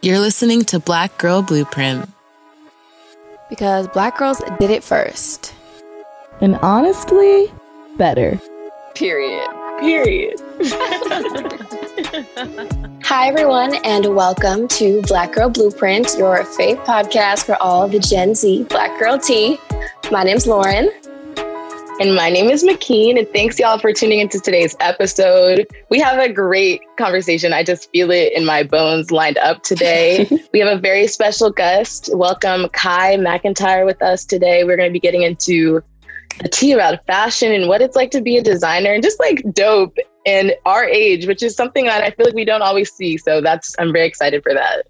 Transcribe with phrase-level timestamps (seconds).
[0.00, 2.08] You're listening to Black Girl Blueprint.
[3.50, 5.52] Because black girls did it first.
[6.40, 7.52] And honestly,
[7.96, 8.40] better.
[8.94, 9.48] Period.
[9.80, 10.40] Period.
[13.02, 18.36] Hi, everyone, and welcome to Black Girl Blueprint, your faith podcast for all the Gen
[18.36, 19.58] Z Black Girl Tea.
[20.12, 20.90] My name's Lauren.
[22.00, 25.66] And my name is McKeen, and thanks y'all for tuning into today's episode.
[25.90, 27.52] We have a great conversation.
[27.52, 30.28] I just feel it in my bones lined up today.
[30.52, 32.08] we have a very special guest.
[32.14, 34.62] Welcome Kye McEntyre with us today.
[34.62, 35.82] We're going to be getting into
[36.40, 39.42] the tea about fashion and what it's like to be a designer and just like
[39.52, 43.16] dope in our age, which is something that I feel like we don't always see.
[43.16, 44.86] So that's, I'm very excited for that.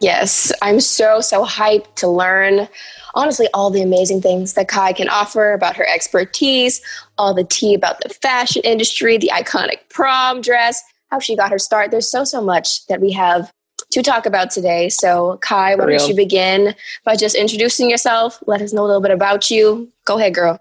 [0.00, 2.68] Yes, I'm so, so hyped to learn
[3.14, 6.80] honestly all the amazing things that Kye can offer about her expertise,
[7.18, 11.58] all the tea about the fashion industry, the iconic prom dress, how she got her
[11.58, 11.90] start.
[11.90, 13.52] There's so, so much that we have
[13.90, 14.88] to talk about today.
[14.88, 18.42] So, Kye, why don't you begin by just introducing yourself?
[18.46, 19.90] Let us know a little bit about you.
[20.06, 20.60] Go ahead, girl.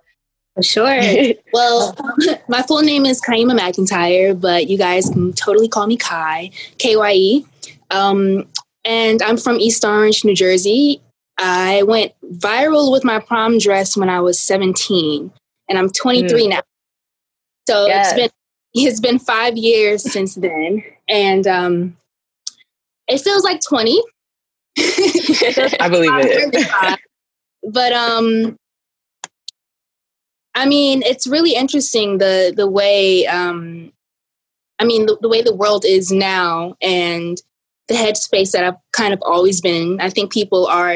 [0.62, 1.00] Sure.
[1.54, 1.96] well,
[2.50, 6.98] my full name is Kyemah McEntyre, but you guys can totally call me Kye, K
[6.98, 7.46] Y E.
[7.92, 8.48] Um,
[8.86, 11.02] and I'm from East Orange, New Jersey.
[11.38, 15.32] I went viral with my prom dress when I was 17,
[15.70, 16.50] and I'm 23 mm.
[16.50, 16.62] now.
[17.68, 18.12] So yes.
[18.12, 18.30] it's been
[18.74, 21.98] it's been five years since then, and um,
[23.08, 24.02] it feels like 20.
[24.78, 27.00] I believe it.
[27.64, 28.58] but um,
[30.56, 33.92] I mean, it's really interesting the the way um,
[34.78, 37.42] I mean the, the way the world is now, and
[37.90, 40.02] the headspace that I've kind of always been in.
[40.02, 40.96] I think people are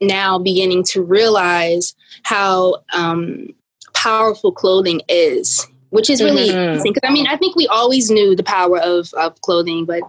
[0.00, 3.54] now beginning to realize how um,
[3.94, 6.58] powerful clothing is, which is really mm-hmm.
[6.58, 6.92] interesting.
[6.92, 10.02] Because I mean, I think we always knew the power of of clothing, but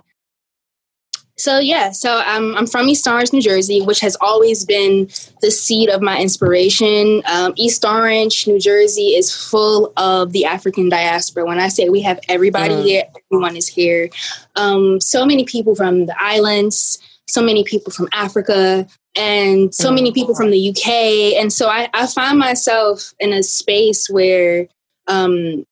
[1.38, 5.08] so yeah, so I'm I'm from East Orange, New Jersey, which has always been
[5.42, 7.24] the seat of my inspiration.
[7.26, 11.46] Um, East Orange, New Jersey, is full of the African diaspora.
[11.46, 12.84] When I say we have everybody mm.
[12.84, 14.10] here, everyone is here.
[14.56, 20.12] Um, so many people from the islands, so many people from Africa, and so many
[20.12, 21.42] people from the UK.
[21.42, 24.68] And so I, I find myself in a space where
[25.08, 25.66] um,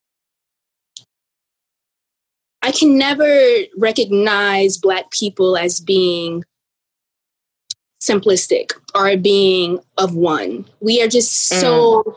[2.61, 6.43] I can never recognize Black people as being
[8.01, 10.65] simplistic or being of one.
[10.79, 12.15] We are just so, mm.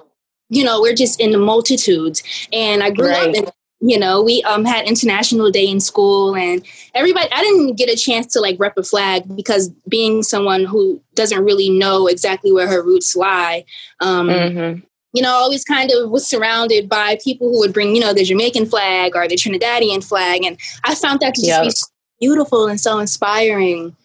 [0.49, 2.23] you know, we're just in the multitudes.
[2.53, 3.29] And I grew right.
[3.29, 3.45] up in
[3.81, 7.97] you know we um had international day in school and everybody i didn't get a
[7.97, 12.69] chance to like rep a flag because being someone who doesn't really know exactly where
[12.69, 13.65] her roots lie
[14.01, 14.81] um mm-hmm.
[15.15, 18.25] You know always kind of was surrounded by people who would bring you know the
[18.25, 21.65] jamaican flag or the trinidadian flag and i found that to just yep.
[21.65, 21.87] be so
[22.21, 23.97] beautiful and so inspiring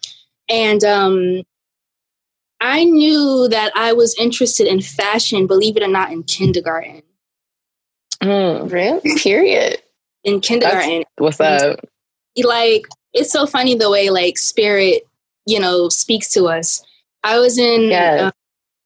[0.48, 1.42] and um
[2.60, 7.02] i knew that i was interested in fashion believe it or not in kindergarten
[8.22, 9.16] Mm, really?
[9.18, 9.80] Period.
[10.24, 11.04] In kindergarten.
[11.18, 11.80] That's, what's up?
[12.36, 15.06] Like, it's so funny the way like spirit,
[15.46, 16.82] you know, speaks to us.
[17.24, 18.20] I was in, yes.
[18.20, 18.30] uh,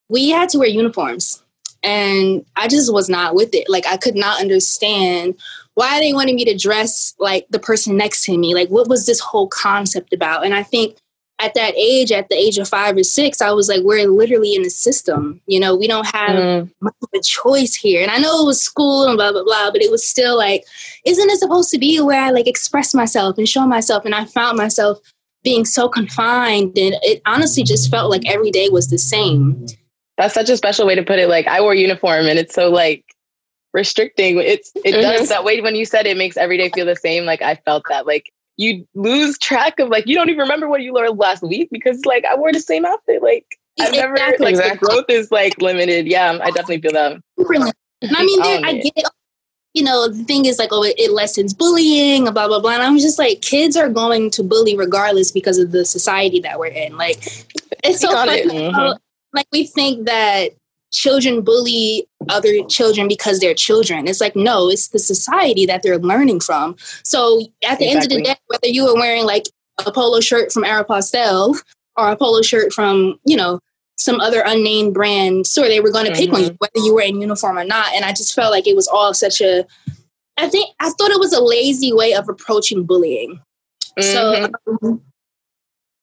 [0.09, 1.43] we had to wear uniforms
[1.85, 3.69] and I just was not with it.
[3.69, 5.35] Like, I could not understand
[5.75, 8.55] why they wanted me to dress like the person next to me.
[8.55, 10.45] Like, what was this whole concept about?
[10.45, 10.97] And I think
[11.41, 14.55] at that age, at the age of five or six, I was like, we're literally
[14.55, 15.41] in the system.
[15.47, 16.71] You know, we don't have mm.
[16.81, 18.03] much of a choice here.
[18.03, 20.65] And I know it was school and blah, blah, blah, but it was still like,
[21.05, 24.05] isn't it supposed to be where I like express myself and show myself?
[24.05, 25.01] And I found myself
[25.43, 26.79] being so confined.
[26.79, 29.67] And it honestly just felt like every day was the same.
[30.17, 31.29] That's such a special way to put it.
[31.29, 33.05] Like, I wore uniform and it's so like,
[33.73, 35.01] restricting it's it mm-hmm.
[35.01, 37.57] does that way when you said it makes every day feel the same like i
[37.57, 41.19] felt that like you lose track of like you don't even remember what you learned
[41.19, 43.23] last week because like I wore the same outfit.
[43.23, 43.47] Like
[43.81, 44.45] I've never Exactly.
[44.45, 44.79] like Exactly.
[44.79, 46.07] the growth is like limited.
[46.07, 47.21] Yeah, I definitely feel that.
[48.03, 49.07] And I mean, there, I get it.
[49.73, 52.75] You know, the thing is like, oh, it, it lessens bullying, blah blah blah.
[52.75, 56.61] And I'm just like, kids are going to bully regardless because of the society that
[56.61, 56.97] we're in.
[56.97, 57.17] Like,
[57.83, 58.33] it's so funny.
[58.33, 58.73] it.
[58.73, 58.97] how,
[59.35, 60.51] like we think that
[60.93, 64.07] children bully other children because they're children.
[64.07, 66.77] It's like no, it's the society that they're learning from.
[67.03, 69.45] So at the end of the day, whether you were wearing like
[69.85, 71.57] a polo shirt from Aeropostale
[71.97, 73.61] or a polo shirt from you know
[73.97, 77.03] some other unnamed brand store, they were going to pick on you whether you were
[77.03, 77.93] in uniform or not.
[77.95, 79.67] And I just felt like it was all such a.
[80.37, 83.41] I think I thought it was a lazy way of approaching bullying.
[84.01, 84.51] So,
[84.83, 85.01] um,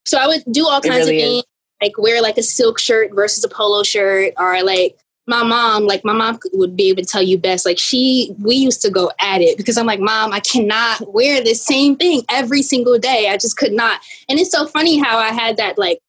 [0.06, 0.89] so I would do all Mm-hmm.
[0.89, 1.44] Kinds really of is.
[1.81, 4.98] Like wear like a silk shirt versus a polo shirt, or like
[5.28, 7.66] my mom, like my mom would be able to tell you best.
[7.66, 11.44] Like she, we used to go at it because I'm like, mom, I cannot wear
[11.44, 13.30] this same thing every single day.
[13.30, 14.01] I just could not.
[14.28, 16.00] And it's so funny how I had that like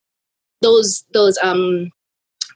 [0.63, 1.91] those those um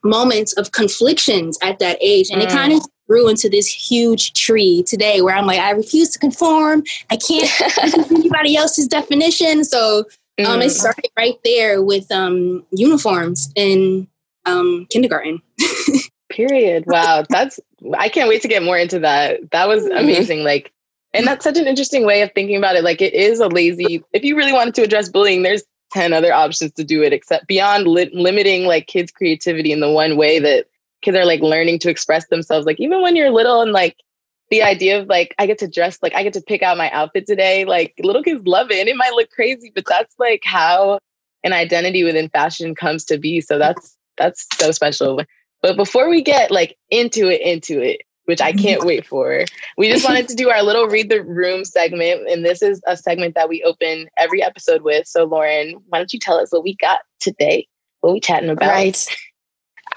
[0.05, 2.53] moments of conflictions at that age, and it Mm.
[2.53, 6.83] kind of grew into this huge tree today where I'm like, I refuse to conform.
[7.11, 7.49] I can't
[8.11, 9.65] anybody else's definition.
[9.65, 10.05] So
[10.45, 10.71] um, it Mm.
[10.71, 14.07] started right there with um, uniforms in
[14.45, 15.41] um, kindergarten.
[16.31, 16.85] Period.
[16.87, 17.25] Wow.
[17.29, 17.59] That's
[17.99, 19.51] I can't wait to get more into that.
[19.53, 20.01] That was Mhm.
[20.01, 20.45] amazing.
[20.45, 20.73] Like
[21.15, 22.85] and that's such an interesting way of thinking about it.
[22.85, 25.63] Like it is a lazy if you really wanted to address bullying, there's
[25.93, 29.91] 10 other options to do it except beyond li- limiting like kids creativity in the
[29.91, 30.67] one way that
[31.01, 33.97] kids are like learning to express themselves like even when you're little and like
[34.51, 36.91] the idea of like I get to dress like I get to pick out my
[36.91, 40.43] outfit today like little kids love it and it might look crazy but that's like
[40.45, 40.99] how
[41.45, 45.21] an identity within fashion comes to be so that's that's so special
[45.63, 49.45] but before we get like into it, into it, which I can't wait for,
[49.77, 52.29] we just wanted to do our little read the room segment.
[52.29, 55.07] And this is a segment that we open every episode with.
[55.07, 57.67] So, Lauren, why don't you tell us what we got today?
[58.01, 58.69] What we chatting about?
[58.69, 59.07] Right.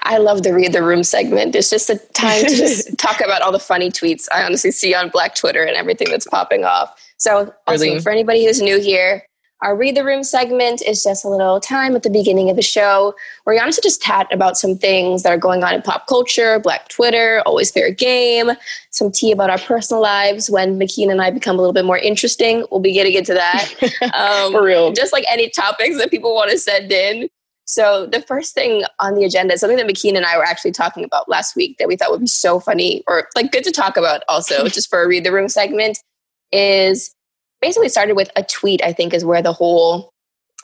[0.02, 1.54] I love the read the room segment.
[1.54, 4.94] It's just a time to just talk about all the funny tweets I honestly see
[4.94, 6.92] on Black Twitter and everything that's popping off.
[7.18, 8.00] So, also, Really?
[8.00, 9.22] for anybody who's new here,
[9.62, 12.62] our read the room segment is just a little time at the beginning of the
[12.62, 13.14] show
[13.44, 16.58] where we honestly just chat about some things that are going on in pop culture,
[16.60, 18.52] Black Twitter, always fair game,
[18.88, 20.48] some tea about our personal lives.
[20.48, 23.68] When McKean and I become a little bit more interesting, we'll be getting into that.
[24.14, 24.92] Um, For real.
[24.92, 27.28] just like any topics that people want to send in.
[27.70, 30.72] So the first thing on the agenda is something that McKean and I were actually
[30.72, 33.70] talking about last week that we thought would be so funny or like good to
[33.70, 36.02] talk about also just for a read the room segment
[36.50, 37.14] is
[37.60, 40.12] basically started with a tweet I think is where the whole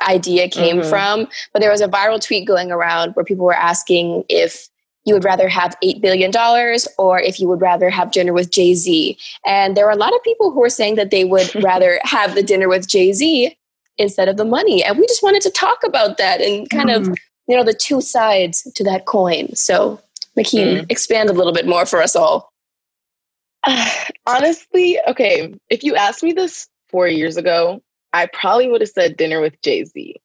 [0.03, 0.91] idea came Mhm.
[0.91, 4.69] from but there was a viral tweet going around where people were asking if
[5.05, 6.32] you would rather have $8 billion
[6.99, 9.17] or if you would rather have dinner with Jay-Z.
[9.47, 12.35] And there were a lot of people who were saying that they would rather have
[12.35, 13.56] the dinner with Jay-Z
[13.98, 14.82] instead of the money.
[14.84, 17.14] And we just wanted to talk about that and kind of, mm-hmm.
[17.48, 19.54] you know, the two sides to that coin.
[19.54, 20.00] So,
[20.37, 20.87] McKean, mm.
[20.90, 22.52] expand a little bit more for us all.
[24.26, 27.82] Honestly, okay, if you asked me this four years ago,
[28.12, 30.16] I probably would have said dinner with Jay Z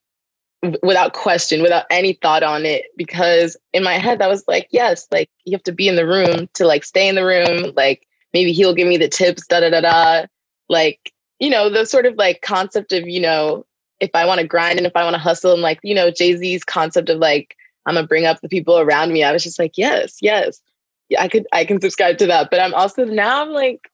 [0.84, 2.86] without question, without any thought on it.
[2.96, 6.06] Because in my head, that was like, yes, like you have to be in the
[6.06, 7.74] room to like stay in the room.
[7.76, 10.26] Like maybe he'll give me the tips, da da da da.
[10.70, 13.66] Like, you know, the sort of like concept of, you know,
[14.00, 16.12] if I want to grind and if I want to hustle and like, you know,
[16.12, 17.58] Jay Z's concept of like,
[17.88, 19.24] I'm gonna bring up the people around me.
[19.24, 20.62] I was just like, yes, yes.
[21.10, 22.50] Yeah, I could I can subscribe to that.
[22.52, 23.90] But I'm also now I'm like,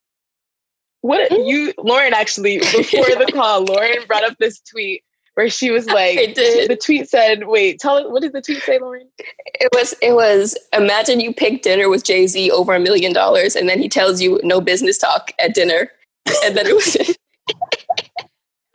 [1.01, 5.03] what you Lauren actually before the call, Lauren brought up this tweet
[5.35, 8.77] where she was like the tweet said, wait, tell it what did the tweet say,
[8.77, 9.07] Lauren?
[9.61, 13.69] It was, it was, imagine you pick dinner with Jay-Z over a million dollars and
[13.69, 15.91] then he tells you no business talk at dinner.
[16.43, 17.15] And then it was,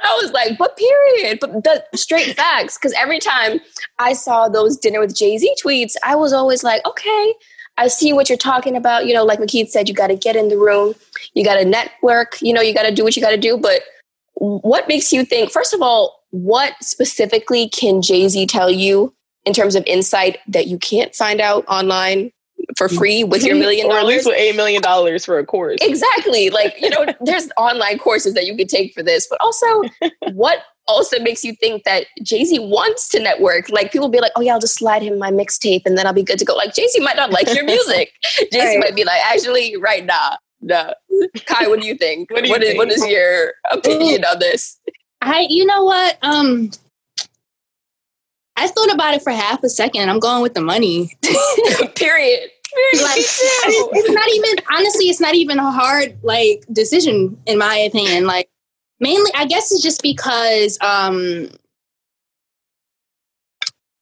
[0.03, 2.77] I was like, but period, but the straight facts.
[2.79, 3.61] Cause every time
[3.99, 7.35] I saw those dinner with Jay-Z tweets, I was always like, okay,
[7.79, 9.07] I see what you're talking about.
[9.07, 10.95] You know, like McKeith said, you got to get in the room,
[11.35, 13.57] you got to network, you know, you got to do what you got to do.
[13.57, 13.83] But
[14.35, 19.53] what makes you think, first of all, what specifically can Jay Z tell you in
[19.53, 22.31] terms of insight that you can't find out online
[22.77, 24.15] for free with your million or at dollars?
[24.15, 25.79] least with eight million dollars for a course.
[25.81, 26.51] Exactly.
[26.63, 29.67] Like, you know, there's online courses that you could take for this, but also
[30.33, 33.69] what also makes you think that Jay Z wants to network?
[33.71, 36.13] Like, people be like, oh, yeah, I'll just slide him my mixtape and then I'll
[36.13, 36.55] be good to go.
[36.55, 38.13] Like, Jay Z might not like your music.
[38.53, 38.79] Jay Z Right.
[38.81, 40.37] might be like, actually, right now.
[40.61, 40.93] Nah.
[41.47, 42.31] Kye, what do you think?
[42.31, 43.01] What do you What is- what think?
[43.03, 44.79] is your opinion on this?
[45.21, 46.19] I, you know what?
[46.23, 46.71] Um,
[48.63, 50.09] I thought about it for half a second.
[50.09, 51.17] I'm going with the money.
[51.97, 52.51] Period.
[53.03, 58.27] like it's not even honestly it's not even a hard like decision in my opinion
[58.27, 58.49] like
[59.03, 61.49] mainly, I guess it's just because um,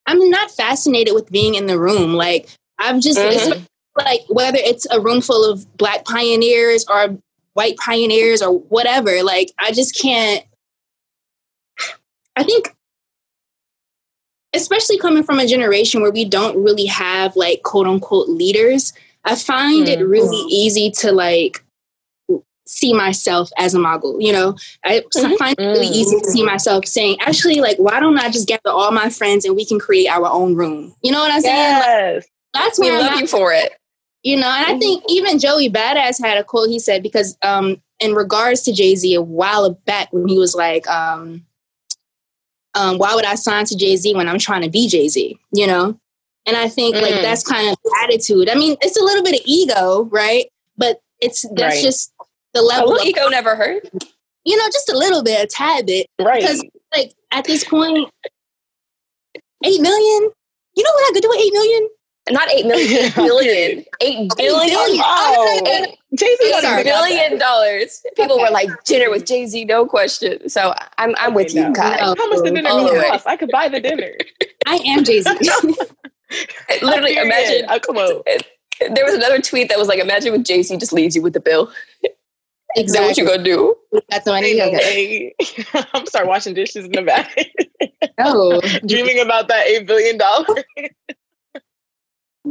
[0.06, 2.14] I'm not fascinated with being in the room.
[2.14, 2.48] Like
[2.78, 3.66] I'm just Mhm.
[3.96, 7.18] like whether it's a room full of black pioneers or
[7.54, 9.22] white pioneers or whatever.
[9.24, 10.44] Like I just can't.
[12.36, 12.74] I think,
[14.54, 18.92] especially coming from a generation where we don't really have like quote unquote leaders,
[19.24, 20.10] I find it Mm.
[20.10, 21.62] really easy to like
[22.66, 24.20] see myself as a mogul.
[24.20, 24.54] You know,
[24.84, 25.36] I Mhm.
[25.38, 28.70] find it really easy to see myself saying, actually, like, why don't I just gather
[28.70, 30.94] all my friends and we can create our own room?
[31.02, 31.74] You know what I'm saying?
[32.14, 33.72] Like, that's We where I'm love you for it.
[34.22, 37.80] you know and i think even joey badass had a quote he said because um
[38.00, 41.42] in regards to jay-z a while back when he was like um
[42.74, 45.98] um why would i sign to jay-z when i'm trying to be jay-z you know
[46.46, 47.22] and i think like Mm.
[47.22, 50.46] that's kind of attitude i mean it's a little bit of ego right
[50.76, 51.82] but it's that's Right.
[51.82, 52.12] just
[52.54, 53.88] the level of, ego never hurt.
[54.44, 56.40] you know just a little bit a tad bit Right.
[56.40, 56.64] because
[56.96, 58.08] like at this point
[59.64, 60.30] eight million
[60.76, 61.88] you know what i could do with eight million
[62.30, 63.84] Not eight million, eight billion.
[64.00, 64.68] Eight billion.
[64.68, 64.98] billion.
[64.98, 65.60] Wow.
[66.14, 68.02] Jay Z Eight billion dollars.
[68.16, 68.44] People Okay.
[68.44, 70.48] were like dinner with Jay Z, no question.
[70.48, 71.72] So I'm I'm with you, no.
[71.72, 71.96] Kye.
[72.00, 72.14] No.
[72.16, 73.26] How much did dinner All cost?
[73.26, 74.12] I could buy the dinner.
[74.66, 75.28] i am jay-z
[76.82, 77.24] Literally, Period.
[77.26, 77.66] imagine.
[77.68, 78.26] Oh, A quote.
[78.94, 81.32] There was another tweet that was like, "Imagine with Jay Z just leaves you with
[81.32, 81.70] the bill.
[82.76, 83.74] Then what you gonna do?"
[84.08, 84.48] That's the money.
[84.60, 85.34] Ain't no Okay.
[85.74, 85.84] way.
[85.92, 87.36] I'm start washing dishes in the back,
[88.18, 90.64] Oh, dreaming about that eight billion dollars.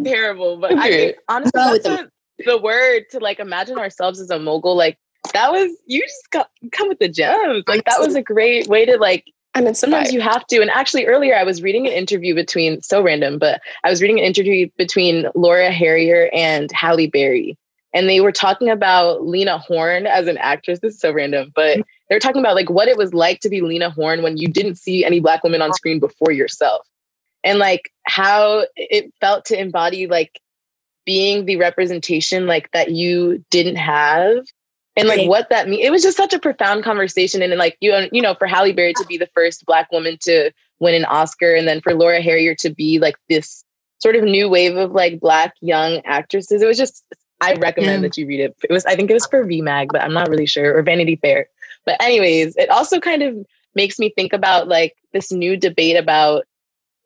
[0.03, 2.10] Terrible, but I think honestly, that's what
[2.46, 4.75] the word to like imagine ourselves as a mogul.
[4.75, 4.98] Like
[5.34, 7.63] that was you just got, come with the gems.
[7.68, 9.25] Like that was a great way to like
[9.56, 10.62] I mean, sometimes you have to.
[10.62, 14.20] And actually, earlier I was reading an interview between so random, but I was reading
[14.20, 17.58] an interview between Laura Harrier and Halle Berry,
[17.94, 20.79] and they were talking about Lena Horne as an actress.
[20.79, 21.82] This is so random, but mm-hmm.
[22.10, 24.48] they were talking about like what it was like to be Lena Horne when you
[24.48, 26.86] didn't see any black women on screen before yourself,
[27.43, 30.39] and like how it felt to embody like
[31.05, 34.46] being the representation like that you didn't have
[35.00, 35.84] and like what that means.
[35.84, 37.41] It was just such a profound conversation.
[37.41, 40.17] And then like you you know, for Halle Berry to be the first black woman
[40.22, 43.63] to win an Oscar, and then for Laura Harrier to be like this
[44.00, 46.62] sort of new wave of like black young actresses.
[46.62, 47.03] It was just
[47.41, 48.08] I recommend Yeah.
[48.10, 48.55] that you read it.
[48.69, 51.15] It was I think it was for VMAG, but I'm not really sure, or Vanity
[51.15, 51.48] Fair.
[51.86, 53.38] But anyways, it also kind of
[53.75, 56.46] makes me think about like this new debate about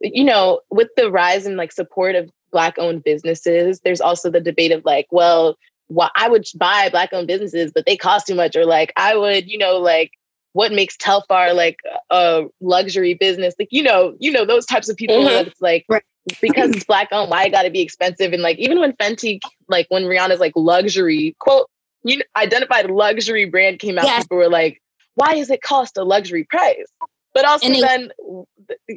[0.03, 4.41] you know, with the rise in like support of black owned businesses, there's also the
[4.41, 5.55] debate of like, well,
[5.87, 9.15] why I would buy black owned businesses, but they cost too much, or like I
[9.15, 10.11] would, you know, like
[10.53, 11.77] what makes Telfar like
[12.11, 15.17] a luxury business, like you know, you know those types of people.
[15.17, 15.47] Mhm.
[15.47, 16.03] It's like Right.
[16.41, 18.33] because it's black owned, why it got to be expensive?
[18.33, 21.67] And like even when Fenty, like when Rihanna's like luxury quote,
[22.03, 24.23] you know, identified luxury brand came out, Yes.
[24.25, 24.79] people were like,
[25.15, 26.85] why does it cost a luxury price?
[27.33, 28.11] But also And it- then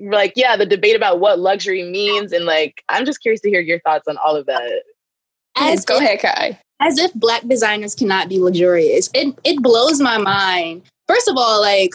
[0.03, 3.61] like yeah, the debate about what luxury means and like I'm just curious to hear
[3.61, 4.83] your thoughts on all of that.
[5.57, 6.59] as Go if, ahead, Kye.
[6.81, 9.11] as if black designers cannot be luxurious.
[9.15, 10.83] It it blows my mind.
[11.09, 11.95] First of all, like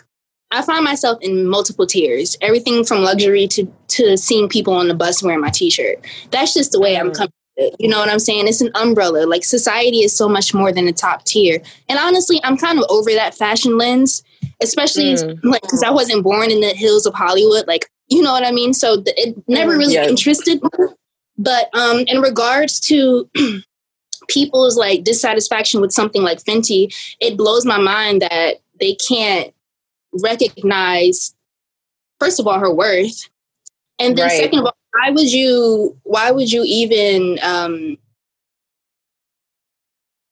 [0.52, 2.36] I find myself in multiple tiers.
[2.42, 6.00] Everything from luxury to to seeing people on the bus wearing my t-shirt.
[6.32, 7.16] That's just the way I'm Mm.
[7.18, 7.32] coming.
[7.80, 8.48] You know what I'm saying?
[8.48, 9.26] It's an umbrella.
[9.28, 11.62] Like society is so much more than a top tier.
[11.90, 14.24] And honestly, I'm kind of over that fashion lens,
[14.62, 15.40] especially Mm.
[15.44, 17.68] like because I wasn't born in the hills of Hollywood.
[17.68, 18.74] Like you know what I mean?
[18.74, 20.10] So th- it never Mm, really yes.
[20.10, 20.70] interested me.
[21.38, 23.30] But um, in regards to
[24.28, 29.54] people's like dissatisfaction with something like Fenty, it blows my mind that they can't
[30.22, 31.34] recognize,
[32.20, 33.30] first of all, her worth,
[33.98, 34.42] and then Right.
[34.42, 35.98] second of all, why would you?
[36.04, 37.40] Why would you even?
[37.42, 37.98] Um,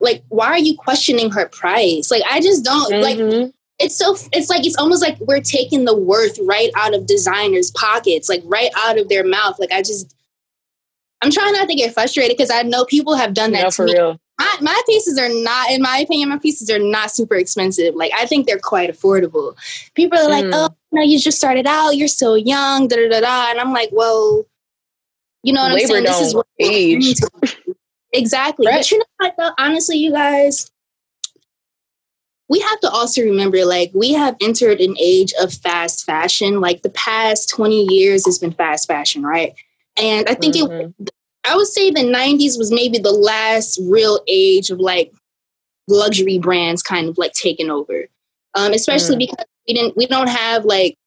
[0.02, 3.52] like why are you questioning her price like i just don't like Mhm.
[3.80, 7.72] It's so it's like it's almost like we're taking the worth right out of designers
[7.72, 10.16] pockets like right out of their mouth like i just
[11.22, 13.86] i'm trying not to get frustrated because i know people have done that no, for
[13.86, 14.20] me real.
[14.40, 18.12] my, my pieces are not in my opinion my pieces are not super expensive like
[18.18, 19.56] i think they're quite affordable
[19.96, 20.52] people are like Mm.
[20.54, 23.72] oh no you just started out you're so young da da da da and i'm
[23.72, 24.46] like well
[25.44, 27.14] you know what Labor i'm saying this is what age.
[28.14, 28.78] exactly Right.
[28.80, 29.52] but you know what though?
[29.58, 30.70] honestly you guys
[32.50, 36.82] we have to also remember like we have entered an age of fast fashion like
[36.82, 39.54] the past 20 years has been fast fashion right
[39.98, 40.94] and i think it Mhm.
[41.46, 45.14] I would say the 90s was maybe the last real age of like
[45.88, 48.08] luxury brands kind of like taking over.
[48.56, 49.20] Um, especially Mm.
[49.20, 50.98] because we didn't we don't have like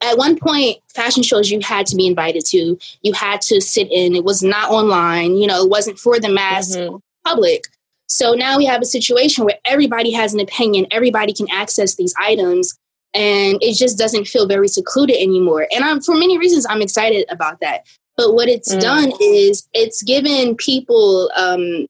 [0.00, 3.88] at one point fashion shows you had to be invited to, you had to sit
[3.90, 4.16] in.
[4.16, 7.00] It was not online, you know, it wasn't for the mass Mhm.
[7.24, 7.64] public.
[8.08, 12.14] So now we have a situation where everybody has an opinion, everybody can access these
[12.18, 12.78] items,
[13.14, 15.66] and it just doesn't feel very secluded anymore.
[15.74, 17.86] And I'm, for many reasons, I'm excited about that.
[18.16, 18.80] But what it's mm.
[18.80, 21.86] done is it's given people um,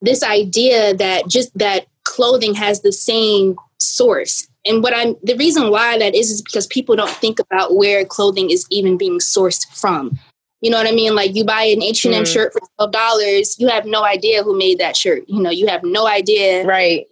[0.00, 4.48] this idea that just that clothing has the same source.
[4.66, 8.04] And what I'm the reason why that is is because people don't think about where
[8.04, 10.18] clothing is even being sourced from.
[10.60, 11.14] You know what I mean?
[11.14, 12.32] Like you buy an H and M mm.
[12.32, 15.22] shirt for twelve dollars, you have no idea who made that shirt.
[15.26, 17.06] You know, you have no idea, right?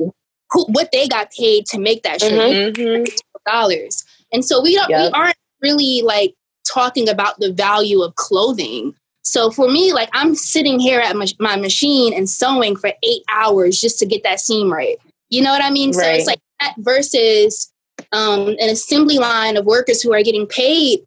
[0.51, 2.33] Who, what they got paid to make that shirt.
[2.33, 3.05] Mm-hmm.
[3.47, 4.91] Dollars, and so we don't.
[4.91, 5.13] Yep.
[5.13, 6.35] We aren't really like
[6.71, 8.95] talking about the value of clothing.
[9.23, 13.23] So for me, like I'm sitting here at my, my machine and sewing for eight
[13.31, 14.97] hours just to get that seam right.
[15.29, 15.91] You know what I mean?
[15.91, 16.05] Right.
[16.05, 17.71] So it's like that versus
[18.13, 21.01] um, an assembly line of workers who are getting paid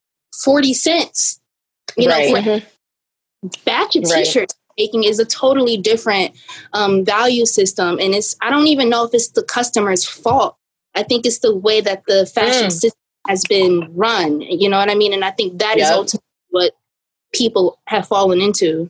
[0.43, 1.40] 40 cents,
[1.97, 2.33] you right.
[2.33, 3.47] know, mm-hmm.
[3.65, 4.73] batch of t-shirts right.
[4.77, 6.35] making is a totally different
[6.73, 7.99] um, value system.
[7.99, 10.57] And it's, I don't even know if it's the customer's fault.
[10.95, 12.71] I think it's the way that the fashion mm.
[12.71, 14.41] system has been run.
[14.41, 15.13] You know what I mean?
[15.13, 15.85] And I think that yep.
[15.85, 16.73] is ultimately what
[17.33, 18.89] people have fallen into.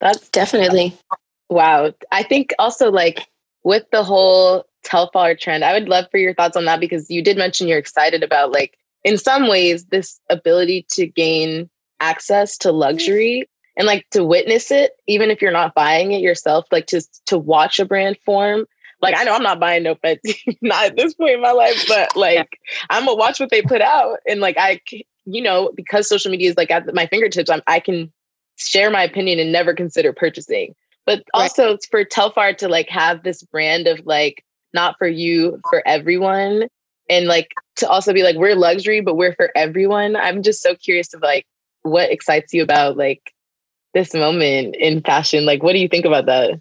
[0.00, 0.96] That's definitely
[1.48, 1.92] wow.
[2.10, 3.28] I think also like
[3.62, 7.22] with the whole Telfar trend, I would love for your thoughts on that because you
[7.22, 11.70] did mention you're excited about like in some ways this ability to gain
[12.08, 12.78] access to mm-hmm.
[12.78, 17.00] luxury and like to witness it even if you're not buying it yourself like to
[17.26, 18.66] to watch a brand form
[19.04, 21.84] like I know I'm not buying no Fenty, not at this point in my life,
[21.86, 22.58] but like
[22.90, 24.80] I'm gonna watch what they put out, and like I,
[25.26, 28.10] you know, because social media is like at my fingertips, I'm, I can
[28.56, 30.74] share my opinion and never consider purchasing.
[31.06, 31.86] But also right.
[31.90, 34.42] for Telfar to like have this brand of like
[34.72, 36.68] not for you, for everyone,
[37.10, 40.16] and like to also be like we're luxury, but we're for everyone.
[40.16, 41.46] I'm just so curious of like
[41.84, 43.32] what excites you about like
[43.94, 45.46] this moment in fashion.
[45.46, 46.60] Like, what do you think about that?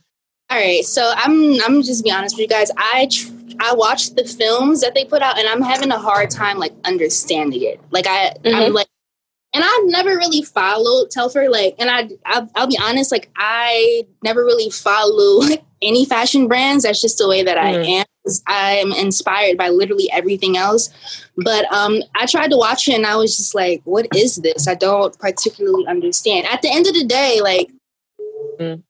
[0.49, 2.69] All right, so I'm I'm just be honest with you guys.
[2.77, 3.09] I
[3.59, 6.73] I watched the films that they put out, and I'm having a hard time like
[6.85, 7.81] understanding it.
[7.89, 8.55] Like I mm-hmm.
[8.55, 8.87] I'm like,
[9.53, 11.49] and I've never really followed Telfar.
[11.49, 15.41] Like, and I I'll, I'll, be honest, like I never really follow
[15.81, 16.83] any fashion brands.
[16.83, 17.81] That's just the way that mm-hmm.
[17.81, 18.05] I am.
[18.47, 20.89] I'm inspired by literally everything else.
[21.37, 24.67] But um, I tried to watch it, and I was just like, "What is this?
[24.67, 27.71] I don't particularly understand." At the end of the day, like.
[28.59, 28.81] Mm-hmm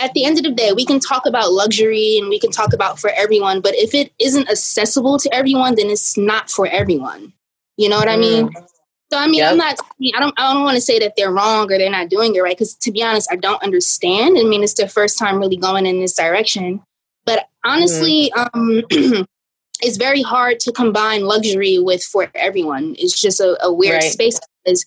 [0.00, 2.72] at the end of the day, we can talk about luxury and we can talk
[2.72, 7.32] about for everyone, but if it isn't accessible to everyone, then it's not for everyone.
[7.76, 8.48] You know what I mean?
[8.48, 8.66] Mm.
[9.12, 9.52] So I mean, yep.
[9.52, 9.76] I'm not.
[10.14, 10.38] I don't.
[10.38, 12.56] I don't want to say that they're wrong or they're not doing it right.
[12.56, 14.38] Because to be honest, I don't understand.
[14.38, 16.80] I mean, it's their first time really going in this direction.
[17.24, 18.48] But honestly, mm.
[18.54, 19.26] um,
[19.82, 22.94] it's very hard to combine luxury with for everyone.
[22.98, 24.12] It's just a, a weird right.
[24.12, 24.84] space because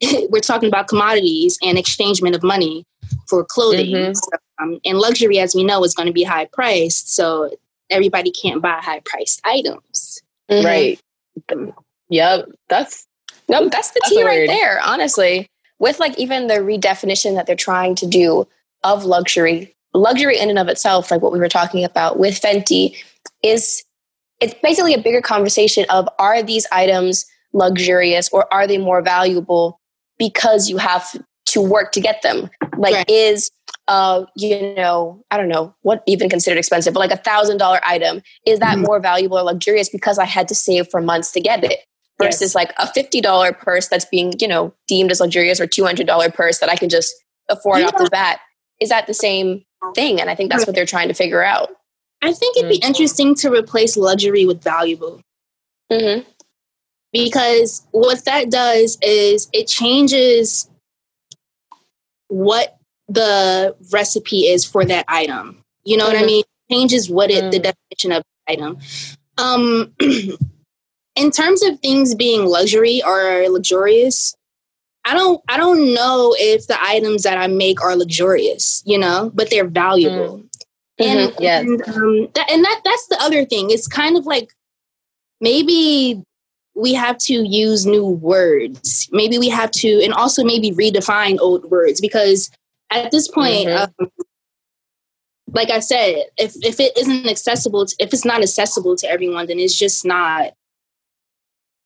[0.30, 2.84] we're talking about commodities and exchangement of money
[3.28, 3.94] for clothing.
[3.94, 4.14] Mm-hmm.
[4.14, 7.14] So, um, and luxury, as we know, is going to be high priced.
[7.14, 7.50] So
[7.90, 10.22] everybody can't buy high priced items.
[10.50, 10.66] Mm-hmm.
[10.66, 11.00] Right.
[12.08, 12.50] Yep.
[12.68, 13.06] That's
[13.48, 15.48] no, that's the tea right there, honestly.
[15.78, 18.48] With like even the redefinition that they're trying to do
[18.82, 22.96] of luxury, luxury in and of itself, like what we were talking about with Fenty,
[23.42, 23.84] is
[24.40, 29.80] it's basically a bigger conversation of are these items luxurious or are they more valuable
[30.18, 32.50] because you have to work to get them?
[32.76, 33.10] Like, right.
[33.10, 33.50] is
[33.88, 37.80] uh, you know, I don't know what even considered expensive, but like a thousand dollar
[37.84, 38.86] item, is that mm-hmm.
[38.86, 41.80] more valuable or luxurious because I had to save for months to get it?
[42.18, 42.54] Versus yes.
[42.54, 46.06] like a fifty dollar purse that's being, you know, deemed as luxurious or two hundred
[46.06, 47.14] dollar purse that I can just
[47.50, 47.86] afford yeah.
[47.86, 48.40] off the bat.
[48.80, 50.20] Is that the same thing?
[50.20, 51.70] And I think that's what they're trying to figure out.
[52.22, 52.88] I think it'd be mm-hmm.
[52.88, 55.20] interesting to replace luxury with valuable.
[55.90, 56.28] Mm-hmm.
[57.12, 60.68] Because what that does is it changes
[62.28, 62.76] what
[63.08, 65.62] the recipe is for that item.
[65.84, 66.12] You know mm-hmm.
[66.12, 66.26] what I mm-hmm.
[66.26, 66.44] mean?
[66.70, 67.50] Changes what it mm.
[67.52, 68.78] the definition of the item.
[69.38, 69.94] Um
[71.16, 74.34] in terms of things being luxury or luxurious,
[75.06, 79.30] I don't I don't know if the items that I make are luxurious, you know,
[79.34, 80.38] but they're valuable.
[80.38, 80.48] Mm.
[80.98, 81.42] And, mm-hmm.
[81.42, 81.64] yes.
[81.64, 83.70] and um that, and that that's the other thing.
[83.70, 84.52] It's kind of like
[85.40, 86.24] maybe
[86.74, 89.08] we have to use new words.
[89.12, 92.50] Maybe we have to, and also maybe redefine old words because
[92.90, 94.04] at this point, mm-hmm.
[94.04, 94.10] um,
[95.52, 99.46] like I said, if if it isn't accessible, to, if it's not accessible to everyone,
[99.46, 100.52] then it's just not.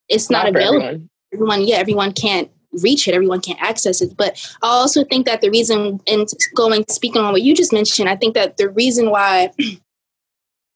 [0.09, 0.83] It's not, not available.
[0.83, 1.11] Everyone.
[1.33, 3.14] everyone, yeah, everyone can't reach it.
[3.14, 4.16] Everyone can't access it.
[4.16, 8.09] But I also think that the reason, and going speaking on what you just mentioned,
[8.09, 9.50] I think that the reason why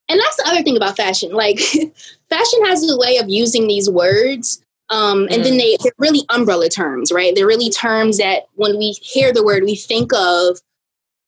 [0.09, 1.33] and that's the other thing about fashion.
[1.33, 1.59] Like,
[2.28, 5.44] fashion has a way of using these words, um, and mm.
[5.44, 7.35] then they, they're really umbrella terms, right?
[7.35, 10.59] They're really terms that when we hear the word, we think of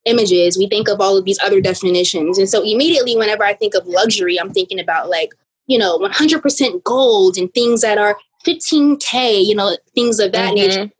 [0.04, 2.38] images, we think of all of these other definitions.
[2.38, 5.30] And so immediately, whenever I think of luxury, I'm thinking about like,
[5.66, 10.68] you know, 100% gold and things that are 15K, you know, things of that mm-hmm.
[10.68, 10.90] nature.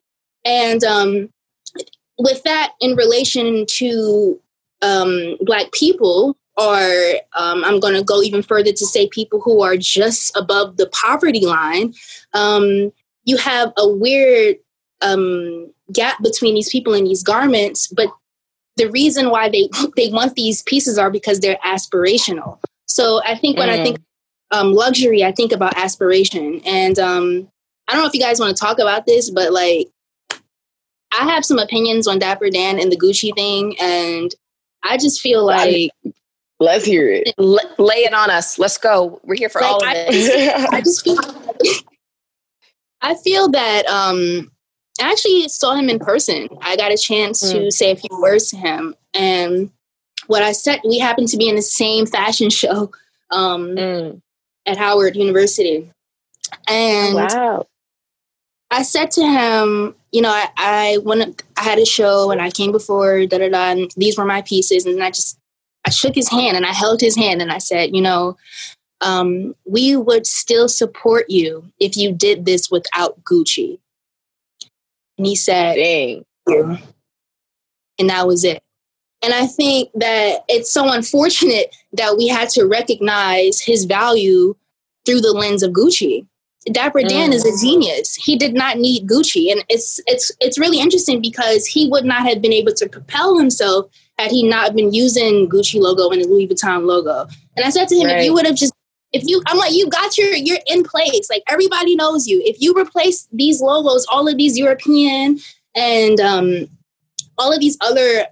[0.44, 1.28] And um,
[2.18, 4.40] with that in relation to
[4.82, 6.78] um, Black people, or
[7.36, 10.88] um, I'm going to go even further to say people who are just above the
[10.88, 11.92] poverty line,
[12.32, 12.92] um,
[13.24, 14.56] you have a weird
[15.02, 17.88] um, gap between these people and these garments.
[17.88, 18.08] But
[18.76, 22.58] the reason why they they want these pieces are because they're aspirational.
[22.86, 23.78] So I think when mm.
[23.78, 23.98] I think
[24.50, 26.60] um, luxury, I think about aspiration.
[26.64, 27.48] And um,
[27.88, 29.88] I don't know if you guys want to talk about this, but like
[31.12, 34.34] I have some opinions on Dapper Dan and the Gucci thing, and
[34.82, 35.90] I just feel like
[36.60, 37.34] let's hear it.
[37.38, 38.58] lay it on us.
[38.58, 39.20] Let's go.
[39.24, 40.68] We're here for like, all of it.
[40.72, 41.18] I just feel
[43.00, 44.50] I feel that um
[45.00, 46.48] I actually saw him in person.
[46.62, 47.52] I got a chance mm.
[47.52, 48.94] to say a few words to him.
[49.12, 49.70] And
[50.26, 52.92] what I said, we happened to be in the same fashion show
[53.30, 54.22] um, mm.
[54.66, 55.90] At Howard University.
[56.68, 57.66] And wow.
[58.70, 62.50] I said to him, you know, I, I went, I had a show and I
[62.50, 64.86] came before, da da da, and these were my pieces.
[64.86, 65.38] And I just,
[65.84, 68.36] I shook his hand and I held his hand and I said, you know,
[69.00, 73.78] um, we would still support you if you did this without Gucci.
[75.18, 76.24] And he said, Dang.
[77.98, 78.62] And that was it.
[79.22, 84.54] And I think that it's so unfortunate that we had to recognize his value
[85.04, 86.26] through the lens of Gucci.
[86.72, 87.62] Dapper Dan is a mm.
[87.62, 88.16] genius.
[88.16, 92.26] He did not need Gucci, and it's it's it's really interesting because he would not
[92.26, 93.86] have been able to propel himself
[94.18, 97.28] had he not been using Gucci logo and the Louis Vuitton logo.
[97.56, 98.18] And I said to him, right.
[98.18, 98.72] if you would have just
[99.12, 102.60] if you i'm like you got your you're in place like everybody knows you if
[102.60, 105.38] you replace these logos all of these european
[105.74, 106.68] and um
[107.38, 108.26] all of these other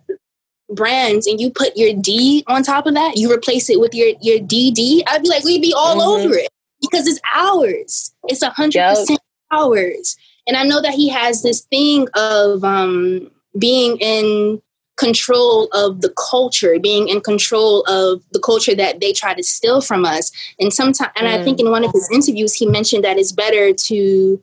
[0.70, 4.08] brands and you put your d on top of that you replace it with your
[4.22, 6.26] your dd i'd be like we'd be all mm-hmm.
[6.26, 6.48] over it
[6.80, 11.62] because it's ours it's a hundred percent ours and i know that he has this
[11.62, 14.60] thing of um being in
[14.96, 19.80] control of the culture, being in control of the culture that they try to steal
[19.80, 20.30] from us.
[20.58, 21.40] And sometimes, and mm.
[21.40, 24.42] I think in one of his interviews, he mentioned that it's better to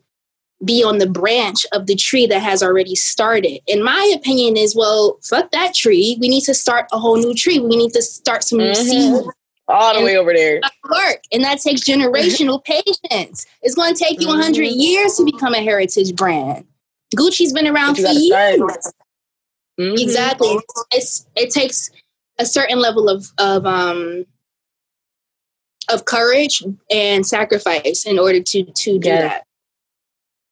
[0.64, 3.60] be on the branch of the tree that has already started.
[3.68, 6.16] And my opinion is, well, fuck that tree.
[6.20, 7.58] We need to start a whole new tree.
[7.58, 8.82] We need to start some new mm-hmm.
[8.82, 9.28] seeds.
[9.68, 10.60] All the way over there.
[10.90, 11.22] Work.
[11.32, 12.62] And that takes generational
[13.10, 13.46] patience.
[13.62, 14.78] It's going to take you 100 mm-hmm.
[14.78, 16.66] years to become a heritage brand.
[17.16, 18.60] Gucci's been around for years.
[19.80, 19.94] Mm-hmm.
[19.98, 20.58] Exactly.
[20.92, 21.90] It's it takes
[22.38, 24.24] a certain level of of um
[25.90, 29.22] of courage and sacrifice in order to to do yes.
[29.22, 29.46] that.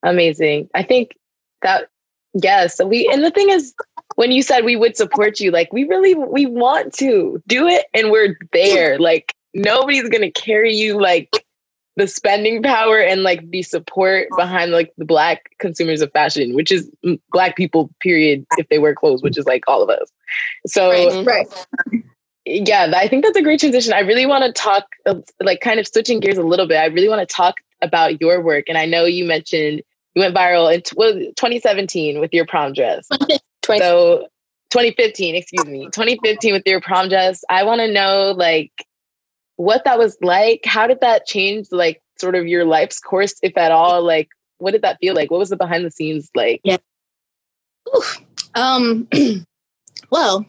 [0.02, 0.68] Amazing.
[0.74, 1.16] I think
[1.62, 1.88] that
[2.34, 3.74] yes, we and the thing is
[4.16, 7.86] when you said we would support you, like we really we want to do it
[7.94, 8.98] and we're there.
[8.98, 11.44] Like nobody's gonna carry you like
[11.96, 16.72] the spending power and like the support behind like the black consumers of fashion, which
[16.72, 16.90] is
[17.30, 20.10] black people, period, if they wear clothes, which is like all of us.
[20.66, 22.04] So, right, right.
[22.46, 23.92] yeah, I think that's a great transition.
[23.92, 26.78] I really want to talk, uh, like, kind of switching gears a little bit.
[26.78, 28.64] I really want to talk about your work.
[28.68, 29.82] And I know you mentioned
[30.14, 33.06] you went viral in t- 2017 with your prom dress.
[33.64, 34.26] so,
[34.70, 37.42] 2015, excuse me, 2015 with your prom dress.
[37.48, 38.72] I want to know, like,
[39.56, 40.62] what that was like.
[40.64, 44.02] How did that change like sort of your life's course, if at all?
[44.02, 45.30] Like, what did that feel like?
[45.30, 46.60] What was the behind the scenes like?
[46.64, 46.78] Yeah.
[48.54, 49.08] Um,
[50.10, 50.46] well,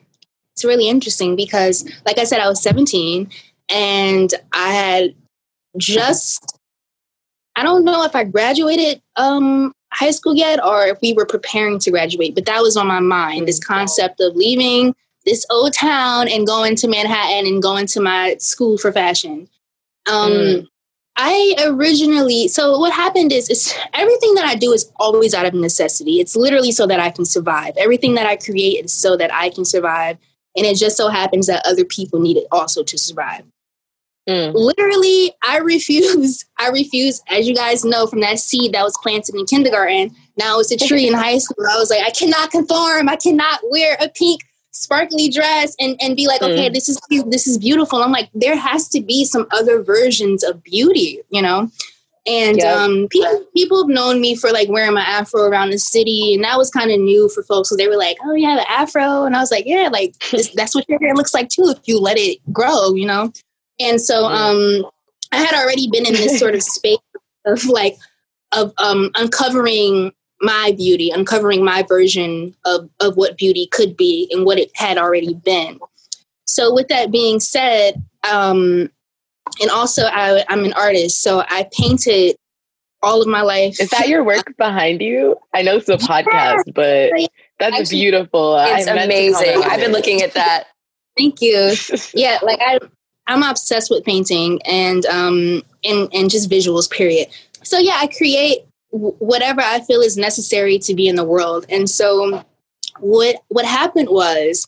[0.55, 3.29] it's really interesting because, like I said, I was 17
[3.69, 5.15] and I had
[5.77, 6.57] just,
[7.55, 11.79] I don't know if I graduated um, high school yet or if we were preparing
[11.79, 16.27] to graduate, but that was on my mind this concept of leaving this old town
[16.27, 19.47] and going to Manhattan and going to my school for fashion.
[20.09, 20.67] Um, mm.
[21.17, 25.53] I originally, so what happened is, is everything that I do is always out of
[25.53, 26.19] necessity.
[26.19, 27.75] It's literally so that I can survive.
[27.77, 30.17] Everything that I create is so that I can survive.
[30.55, 33.43] And it just so happens that other people need it also to survive.
[34.29, 34.53] Mm.
[34.53, 36.45] Literally, I refuse.
[36.59, 40.15] I refuse, as you guys know, from that seed that was planted in kindergarten.
[40.37, 41.65] Now it's a tree in high school.
[41.71, 43.09] I was like, I cannot conform.
[43.09, 46.73] I cannot wear a pink sparkly dress and and be like, okay, mm.
[46.73, 48.01] this is cute, this is beautiful.
[48.01, 51.69] I'm like, there has to be some other versions of beauty, you know.
[52.27, 52.77] And yep.
[52.77, 56.43] um, people people have known me for like wearing my afro around the city, and
[56.43, 57.69] that was kind of new for folks.
[57.69, 60.53] So they were like, "Oh yeah, the afro," and I was like, "Yeah, like this,
[60.53, 63.33] that's what your hair looks like too if you let it grow," you know.
[63.81, 64.85] And so um,
[65.31, 66.99] I had already been in this sort of space
[67.45, 67.97] of like
[68.51, 74.45] of um, uncovering my beauty, uncovering my version of, of what beauty could be and
[74.45, 75.79] what it had already been.
[76.45, 78.89] So, with that being said, um,
[79.61, 82.35] and also I, I'm an artist, so I painted
[83.01, 83.79] all of my life.
[83.79, 85.37] Is that your work behind you?
[85.53, 87.11] I know it's a podcast, but
[87.59, 88.57] that's Actually, beautiful.
[88.59, 89.63] It's I amazing.
[89.63, 90.65] I've been looking at that.
[91.17, 91.73] Thank you.
[92.13, 92.79] yeah, like I,
[93.31, 96.89] I'm obsessed with painting and um and and just visuals.
[96.89, 97.27] Period.
[97.63, 98.59] So yeah, I create
[98.91, 101.65] w- whatever I feel is necessary to be in the world.
[101.69, 102.43] And so,
[102.99, 104.67] what what happened was,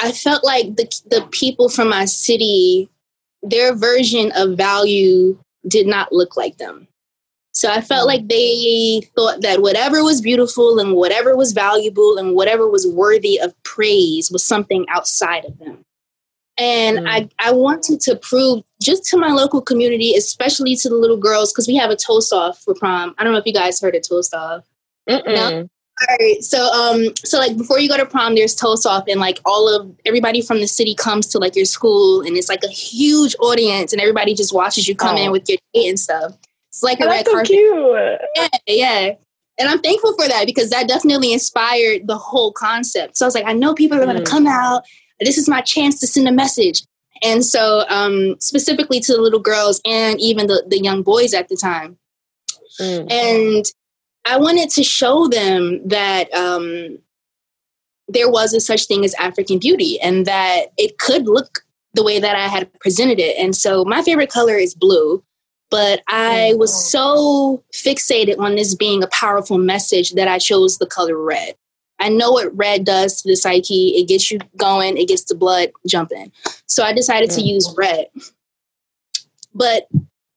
[0.00, 2.88] I felt like the the people from my city,
[3.42, 6.88] their version of value did not look like them.
[7.52, 12.34] So I felt like they thought that whatever was beautiful and whatever was valuable and
[12.34, 15.84] whatever was worthy of praise was something outside of them.
[16.60, 17.08] And Mm.
[17.08, 21.52] I, I wanted to prove just to my local community, especially to the little girls,
[21.52, 23.14] because we have a toast off for prom.
[23.18, 24.64] I don't know if you guys heard of toast off.
[25.08, 25.68] Mm-mm.
[26.08, 26.42] All right.
[26.42, 29.68] So um so like before you go to prom there's toast off and like all
[29.74, 33.34] of everybody from the city comes to like your school and it's like a huge
[33.40, 35.32] audience and everybody just watches you come in Oh.
[35.32, 36.32] with your date and stuff.
[36.70, 37.48] It's like a Oh, red so carpet.
[37.48, 38.18] cute.
[38.36, 39.12] Yeah, yeah.
[39.58, 43.18] And I'm thankful for that because that definitely inspired the whole concept.
[43.18, 44.24] So I was like, I know people are going Mm.
[44.26, 44.84] come out.
[45.20, 46.82] This is my chance to send a message.
[47.22, 51.48] And so, um, specifically to the little girls and even the, the young boys at
[51.48, 51.98] the time.
[52.80, 53.12] Mm.
[53.12, 53.64] And
[54.24, 56.98] I wanted to show them that um,
[58.08, 61.60] there was a such thing as African beauty and that it could look
[61.94, 63.36] the way that I had presented it.
[63.38, 65.24] And so my favorite color is blue,
[65.70, 70.86] but I was so fixated on this being a powerful message that I chose the
[70.86, 71.54] color red.
[72.00, 73.90] I know what red does to the psyche.
[73.90, 76.32] It gets you going, it gets the blood jumping.
[76.66, 78.06] So I decided to use red.
[79.54, 79.86] But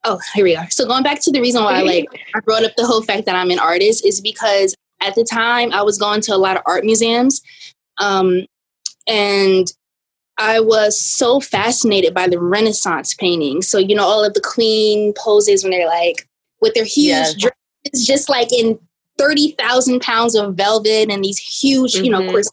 [0.04, 0.70] oh, here we are.
[0.70, 3.36] So going back to the reason why like I brought up the whole fact that
[3.36, 6.64] I'm an artist is because at the time I was going to a lot of
[6.66, 7.42] art museums.
[7.98, 8.46] Um,
[9.08, 9.68] and
[10.38, 13.68] I was so fascinated by the Renaissance paintings.
[13.68, 16.28] So, you know, all of the queen poses when they're like
[16.60, 17.36] with their huge Yes.
[17.36, 18.80] dresses, just like in
[19.18, 22.32] 30,000 pounds of velvet and these huge, you know, Mhm.
[22.32, 22.52] course,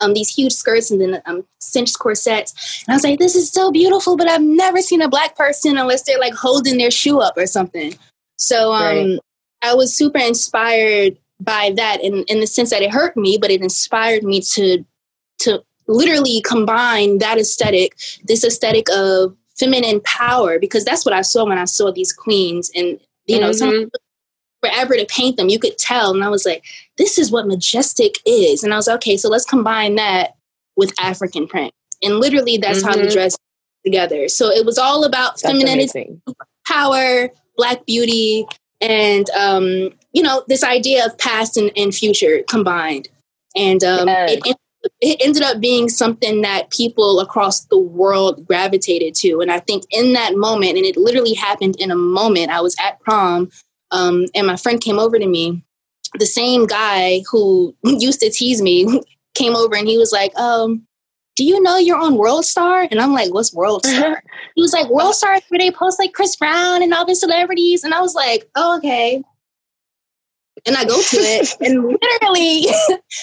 [0.00, 2.82] um, these huge skirts and then um, cinched corsets.
[2.86, 5.78] And I was like, this is so beautiful, but I've never seen a black person
[5.78, 7.94] unless they're like holding their shoe up or something.
[8.36, 9.18] So um, Right.
[9.62, 13.50] I was super inspired by that in, in the sense that it hurt me, but
[13.50, 14.84] it inspired me to
[15.40, 21.44] to literally combine that aesthetic, this aesthetic of feminine power, because that's what I saw
[21.44, 22.70] when I saw these queens.
[22.76, 23.90] And, you know, someone Mhm.
[24.62, 26.12] Forever to paint them, you could tell.
[26.14, 26.64] And I was like,
[26.98, 28.62] this is what majestic is.
[28.62, 30.34] And I was like, okay, so let's combine that
[30.76, 31.72] with African print.
[32.02, 33.36] And literally that's how the dress
[33.84, 34.28] together.
[34.28, 36.22] So it was all about That's femininity amazing.
[36.66, 38.46] power, black beauty,
[38.80, 43.08] and um, you know this idea of past and, and future combined.
[43.56, 44.40] And um, Yes.
[44.44, 44.56] it,
[45.00, 49.40] it ended up being something that people across the world gravitated to.
[49.40, 52.74] And I think in that moment, and it literally happened in a moment, I was
[52.82, 53.50] at prom,
[53.92, 55.62] um, and my friend came over to me.
[56.18, 59.02] The same guy who used to tease me
[59.34, 60.86] came over and he was like, um,
[61.36, 62.86] do you know you're on World Star?
[62.90, 64.22] And I'm like, what's World Star?
[64.54, 67.84] he was like, World Star where they post like Chris Brown and all the celebrities.
[67.84, 69.22] And I was like, oh, okay.
[70.64, 72.66] And I go to it, and literally,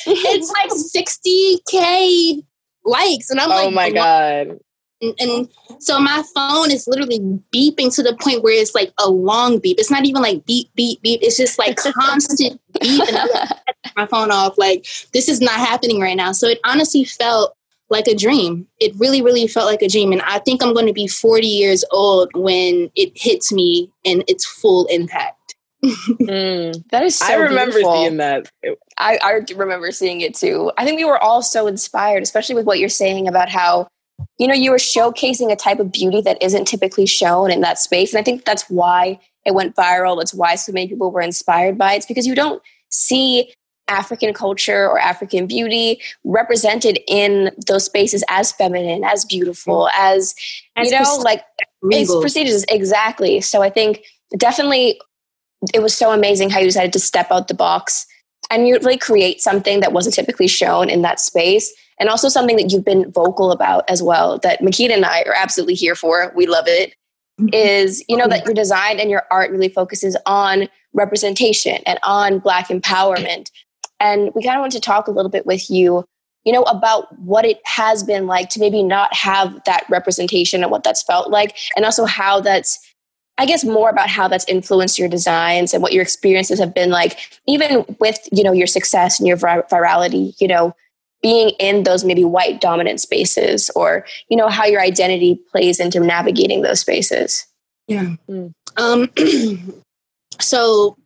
[0.08, 2.44] it's like 60K
[2.84, 3.30] likes.
[3.30, 4.60] And I'm like, oh my god.
[5.02, 7.20] And, and so my phone is literally
[7.54, 9.80] beeping to the point where it's like a long beep.
[9.80, 11.22] It's not even like beep, beep, beep.
[11.24, 13.08] It's just like constant beep.
[13.08, 14.58] And I'm like, my phone off.
[14.58, 16.32] Like, this is not happening right now.
[16.32, 17.56] So it honestly felt
[17.90, 18.68] like a dream.
[18.80, 20.12] It really, really felt like a dream.
[20.12, 24.24] And I think I'm going to be 40 years old when it hits me in
[24.28, 25.36] its full impact.
[26.20, 26.84] Mm.
[26.92, 27.96] That is so I remember beautiful.
[27.96, 28.52] seeing that.
[28.98, 30.72] I, I remember seeing it too.
[30.78, 33.88] I think we were all so inspired, especially with what you're saying about how,
[34.38, 37.80] you know, you were showcasing a type of beauty that isn't typically shown in that
[37.80, 38.14] space.
[38.14, 40.18] And I think that's why it went viral.
[40.18, 41.98] That's why so many people were inspired by it.
[41.98, 43.54] It's because you don't see
[43.88, 50.18] African culture or African beauty represented in those spaces as feminine, as beautiful, mm-hmm.
[50.18, 50.36] as,
[50.76, 51.44] As you know, pres- like
[51.84, 52.66] it's prestigious.
[52.70, 53.42] Exactly.
[53.42, 54.04] So I think
[54.38, 55.00] definitely
[55.74, 58.06] it was so amazing how you decided to step out the box
[58.50, 62.56] and you really create something that wasn't typically shown in that space and also something
[62.58, 66.32] that you've been vocal about as well that Makita and I are absolutely here for.
[66.36, 66.94] We love it.
[67.40, 67.54] Mm-hmm.
[67.54, 72.40] Is you know that your design and your art really focuses on representation and on
[72.40, 73.50] black empowerment.
[74.00, 76.06] And we kind of want to talk a little bit with you,
[76.44, 80.72] you know, about what it has been like to maybe not have that representation and
[80.72, 82.80] what that's felt like, and also how that's
[83.38, 86.90] I guess more about how that's influenced your designs and what your experiences have been
[86.90, 90.34] like, even with you know your success and your vir- virality.
[90.42, 90.76] You know,
[91.22, 96.00] being in those maybe white dominant spaces, or you know how your identity plays into
[96.00, 97.46] navigating those spaces.
[97.88, 98.16] Yeah.
[98.30, 98.54] Mm.
[98.78, 99.10] Um.
[100.40, 100.98] so,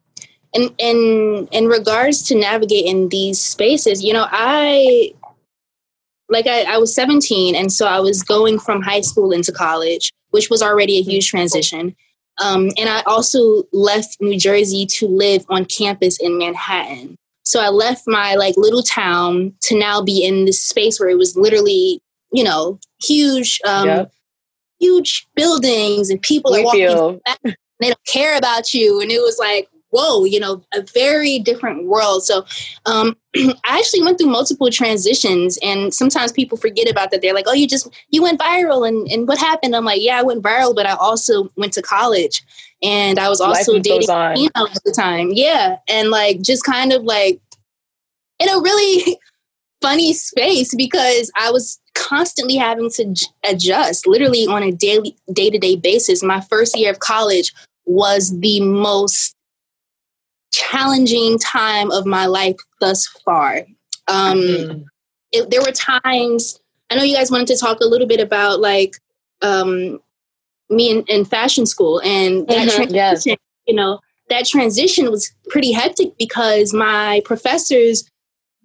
[0.53, 5.13] in in in regards to navigating these spaces, you know, I
[6.29, 10.11] like I, I was 17, and so I was going from high school into college,
[10.31, 11.95] which was already a huge transition.
[12.41, 17.15] Um, and I also left New Jersey to live on campus in Manhattan.
[17.43, 21.17] So I left my like little town to now be in this space where it
[21.17, 22.01] was literally,
[22.31, 24.11] you know, huge, um, yep.
[24.79, 27.21] huge buildings and people are walking.
[27.79, 31.85] They don't care about you, and it was like, whoa, you know, a very different
[31.85, 32.23] world.
[32.23, 32.45] So
[32.85, 37.21] um, I actually went through multiple transitions, and sometimes people forget about that.
[37.21, 39.75] They're like, oh, you just you went viral, and and what happened?
[39.75, 42.43] I'm like, yeah, I went viral, but I also went to college,
[42.83, 45.31] and I was also dating you at the time.
[45.31, 47.39] Yeah, and like just kind of like
[48.39, 49.17] in a really
[49.81, 56.23] funny space because I was constantly having to adjust literally on a daily day-to-day basis
[56.23, 57.53] my first year of college
[57.85, 59.35] was the most
[60.51, 63.65] challenging time of my life thus far.
[64.07, 64.81] Um, mm-hmm.
[65.31, 68.59] it, there were times, I know you guys wanted to talk a little bit about
[68.59, 68.95] like
[69.41, 69.99] um,
[70.69, 72.75] me in, in, fashion school and that mm-hmm.
[72.75, 73.25] transition, yes.
[73.67, 73.99] you know,
[74.29, 78.09] that transition was pretty hectic because my professors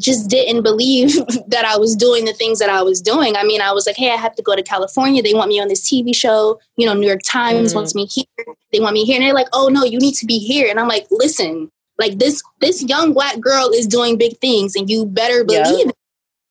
[0.00, 1.14] just didn't believe
[1.48, 3.36] that I was doing the things that I was doing.
[3.36, 5.22] I mean, I was like, hey, I have to go to California.
[5.22, 6.60] They want me on this TV show.
[6.76, 7.76] You know, New York Times mm.
[7.76, 8.54] wants me here.
[8.72, 9.16] They want me here.
[9.16, 10.68] And they're like, oh, no, you need to be here.
[10.70, 14.88] And I'm like, listen, like this this young black girl is doing big things and
[14.88, 15.96] you better believe it.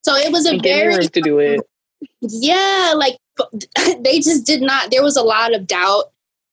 [0.03, 1.62] So it was a and very to do it.
[2.21, 3.17] Yeah, like
[4.00, 6.12] they just did not there was a lot of doubt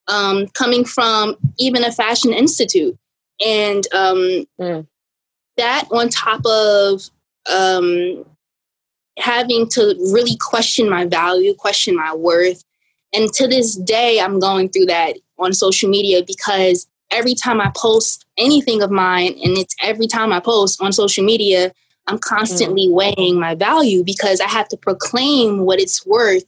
[0.09, 2.97] um coming from even a fashion institute.
[3.45, 4.87] And um mm.
[5.57, 7.03] that on top of
[7.51, 8.25] um
[9.19, 12.65] having to really question my value, question my worth.
[13.15, 17.71] And to this day, I'm going through that on social media because every time I
[17.77, 21.73] post anything of mine, and it's every time I post on social media,
[22.07, 22.93] I'm constantly mm.
[22.93, 26.45] weighing my value because I have to proclaim what it's worth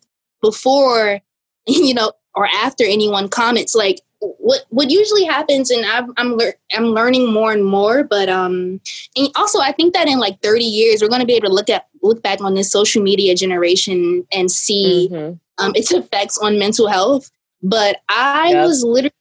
[0.47, 1.21] before,
[1.67, 3.75] you know, or after anyone comments.
[3.75, 8.05] Like what what usually happens, and I'm I'm, le- I'm learning more and more.
[8.05, 8.81] But um,
[9.17, 11.55] and also I think that in like 30 years, we're going to be able to
[11.55, 15.35] look at look back on this social media generation and see mm-hmm.
[15.65, 17.31] um, its effects on mental health.
[17.63, 18.67] But I yep.
[18.67, 19.13] was literally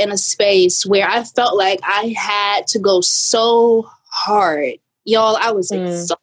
[0.00, 4.74] in a space where I felt like I had to go so hard.
[5.04, 5.86] Y'all, I was mm.
[5.86, 6.16] exhausted.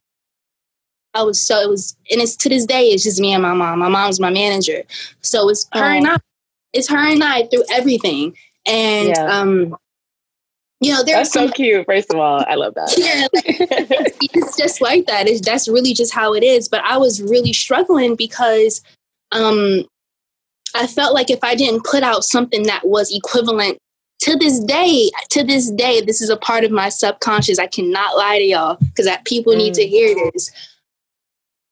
[1.17, 3.53] I was so it was and it's to this day it's just me and my
[3.53, 3.79] mom.
[3.79, 4.83] My mom's my manager.
[5.21, 6.17] So it's her and I.
[6.73, 8.35] It's her and I through everything.
[8.65, 9.39] And yeah.
[9.39, 9.75] um
[10.79, 11.85] you know, that's so cute.
[11.87, 12.93] First of all, I love that.
[12.97, 15.27] Yeah, like, it's just like that.
[15.27, 16.69] It's, that's really just how it is.
[16.69, 18.83] But I was really struggling because
[19.31, 19.85] um,
[20.75, 23.79] I felt like if I didn't put out something that was equivalent
[24.19, 27.57] to this day, to this day, this is a part of my subconscious.
[27.57, 29.57] I cannot lie to y'all because people mm.
[29.57, 29.89] need to mm.
[29.89, 30.51] hear this.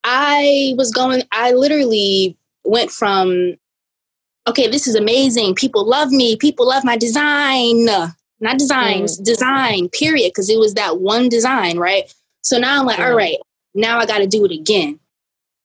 [0.06, 3.56] I was going, I literally went from,
[4.48, 5.56] okay, this is amazing.
[5.56, 6.38] People love me.
[6.38, 7.86] People love my design.
[8.40, 9.26] Not designs, mm.
[9.26, 10.30] design, period.
[10.30, 12.14] Because it was that one design, right?
[12.42, 13.08] So now I'm like, mm.
[13.08, 13.38] all right,
[13.74, 15.00] now I got to do it again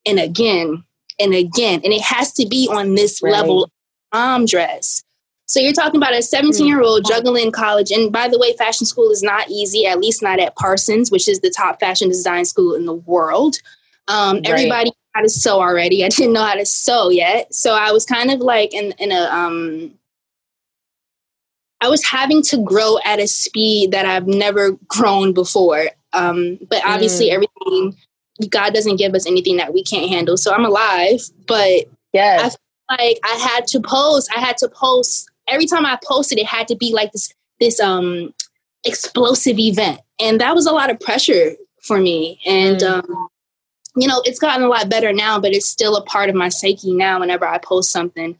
[0.07, 0.85] and again
[1.19, 1.83] and again.
[1.85, 3.33] And it has to be on this right.
[3.33, 3.71] level
[4.11, 5.03] prom dress.
[5.45, 7.91] So you're talking about a 17 year old juggling college.
[7.91, 11.29] And by the way, fashion school is not easy, at least not at Parsons, which
[11.29, 13.57] is the top fashion design school in the world.
[14.09, 14.49] Um, right.
[14.49, 16.05] Everybody how to sew already.
[16.05, 17.53] I didn't know how to sew yet.
[17.53, 19.93] So I was kind of like in, in a, um,
[21.81, 25.89] I was having to grow at a speed that I've never grown before.
[26.13, 27.33] Um, but obviously, mm.
[27.33, 27.97] everything
[28.49, 30.37] God doesn't give us anything that we can't handle.
[30.37, 32.59] So I'm alive, but yeah, I felt
[32.91, 34.31] like I had to post.
[34.35, 36.39] I had to post every time I posted.
[36.39, 38.35] It had to be like this this um
[38.85, 42.41] explosive event, and that was a lot of pressure for me.
[42.47, 42.89] And mm.
[42.89, 43.29] um,
[43.97, 46.49] you know, it's gotten a lot better now, but it's still a part of my
[46.49, 47.21] psyche now.
[47.21, 48.39] Whenever I post something,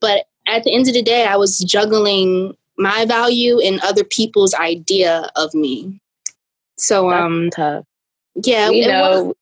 [0.00, 4.54] but at the end of the day, I was juggling my value and other people's
[4.54, 6.00] idea of me.
[6.76, 7.84] So That's um tough.
[8.42, 9.34] Yeah, we know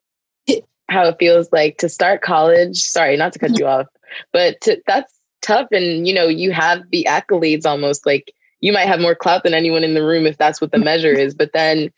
[0.48, 0.62] was.
[0.90, 2.80] how it feels like to start college.
[2.80, 3.86] Sorry, not to cut you off,
[4.32, 5.68] but to, that's tough.
[5.70, 9.54] And you know, you have the accolades almost like you might have more clout than
[9.54, 11.34] anyone in the room if that's what the measure is.
[11.34, 11.90] But then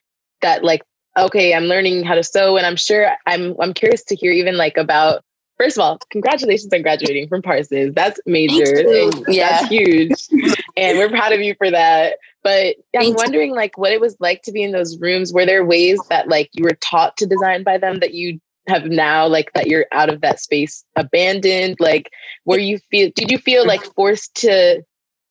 [0.42, 0.82] that like,
[1.18, 4.56] okay, I'm learning how to sew, and I'm sure I'm I'm curious to hear even
[4.56, 5.22] like about
[5.60, 7.94] first of all, congratulations on graduating from Parsons.
[7.94, 9.10] That's major.
[9.28, 9.60] Yeah.
[9.60, 10.28] That's huge.
[10.76, 12.16] and we're proud of you for that.
[12.42, 15.34] But I'm wondering like what it was like to be in those rooms.
[15.34, 18.86] Were there ways that like you were taught to design by them that you have
[18.86, 21.76] now like that you're out of that space abandoned?
[21.78, 22.10] Like
[22.46, 24.82] were you feel did you feel like forced to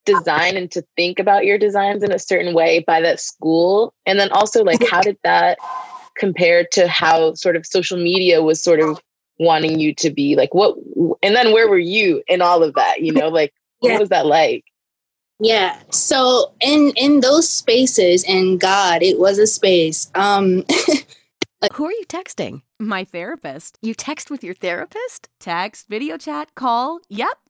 [0.05, 3.93] design and to think about your designs in a certain way by that school?
[4.05, 5.57] And then also like how did that
[6.17, 8.99] compare to how sort of social media was sort of
[9.39, 10.75] wanting you to be like what
[11.23, 13.93] and then where were you in all of that you know like Yeah.
[13.93, 14.65] what was that like
[15.39, 15.81] Yeah.
[15.91, 20.11] So in in those spaces, and God, it was a space.
[20.13, 20.65] Um,
[21.73, 22.61] Who are you texting?
[22.79, 23.77] My therapist.
[23.81, 25.29] You text with your therapist?
[25.39, 26.99] Text, video chat, call.
[27.09, 27.37] Yep.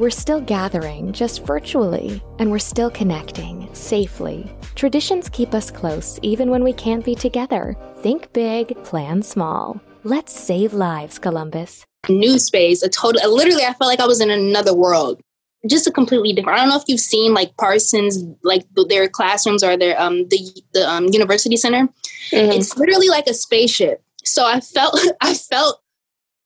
[0.00, 4.50] We're still gathering, just virtually, and we're still connecting, safely.
[4.74, 7.76] Traditions keep us close even when we can't be together.
[7.96, 9.78] Think big, plan small.
[10.02, 11.84] Let's save lives, Columbus.
[12.08, 13.30] new space, a total.
[13.30, 15.20] Literally, I felt like I was in another world.
[15.68, 16.58] Just a completely different.
[16.58, 20.38] I don't know if you've seen like Parsons, like their classrooms or their um the
[20.72, 21.88] the um, university center.
[22.32, 22.54] Mhm.
[22.56, 24.02] It's literally like a spaceship.
[24.24, 25.79] So I felt I felt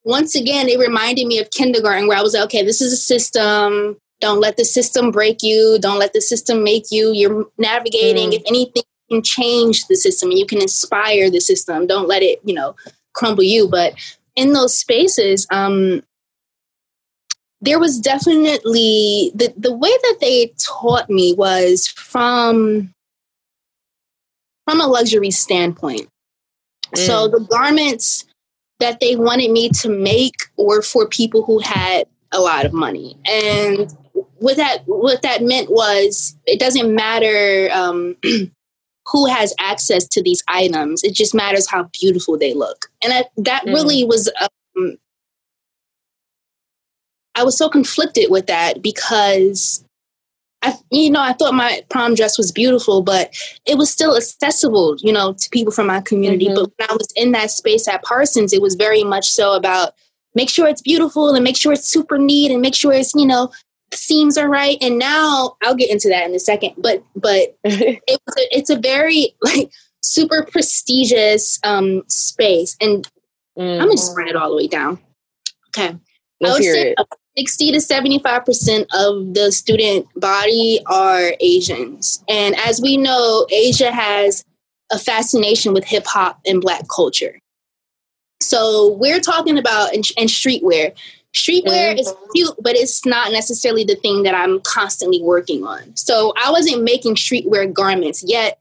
[0.04, 2.96] once again it reminded me of kindergarten where I was like, okay, this is a
[2.96, 3.96] system.
[4.20, 5.78] Don't let the system break you.
[5.80, 7.12] Don't let the system make you.
[7.12, 8.32] You're navigating.
[8.32, 10.30] If anything, you can change the system.
[10.30, 11.86] You can inspire the system.
[11.86, 12.76] Don't let it, you know,
[13.12, 13.68] crumble you.
[13.68, 13.94] But
[14.36, 16.02] in those spaces, um,
[17.60, 22.92] there was definitely the the way that they taught me was from
[24.66, 26.08] from a luxury standpoint.
[26.94, 28.24] So the garments
[28.84, 33.16] that they wanted me to make were for people who had a lot of money,
[33.26, 33.90] and
[34.36, 38.14] what that what that meant was it doesn't matter um,
[39.06, 43.30] who has access to these items; it just matters how beautiful they look, and that
[43.38, 43.72] that Mm.
[43.72, 44.30] really was.
[44.76, 44.98] Um,
[47.34, 49.84] I was so conflicted with that because
[50.64, 53.32] I, you know, I thought my prom dress was beautiful, but
[53.66, 56.46] it was still accessible, you know, to people from my community.
[56.48, 56.54] Mhm.
[56.54, 59.92] But when I was in that space at Parsons, it was very much so about
[60.34, 63.26] make sure it's beautiful and make sure it's super neat and make sure it's, you
[63.26, 63.50] know,
[63.92, 64.78] seams are right.
[64.80, 66.72] And now I'll get into that in a second.
[66.78, 73.06] But but it was a, it's a very like super prestigious um space, and
[73.56, 73.74] Mm.
[73.74, 74.98] I'm gonna just run it all the way down.
[75.68, 75.90] Okay.
[75.90, 75.98] I
[76.40, 76.98] Let's would hear say it.
[77.36, 82.22] 60 to 75% of the student body are Asians.
[82.28, 84.44] And as we know, Asia has
[84.92, 87.38] a fascination with hip hop and black culture.
[88.40, 90.94] So we're talking about and, and streetwear.
[91.34, 92.30] Streetwear is mm-hmm.
[92.34, 95.96] cute, but it's not necessarily the thing that I'm constantly working on.
[95.96, 98.60] So I wasn't making streetwear garments yet.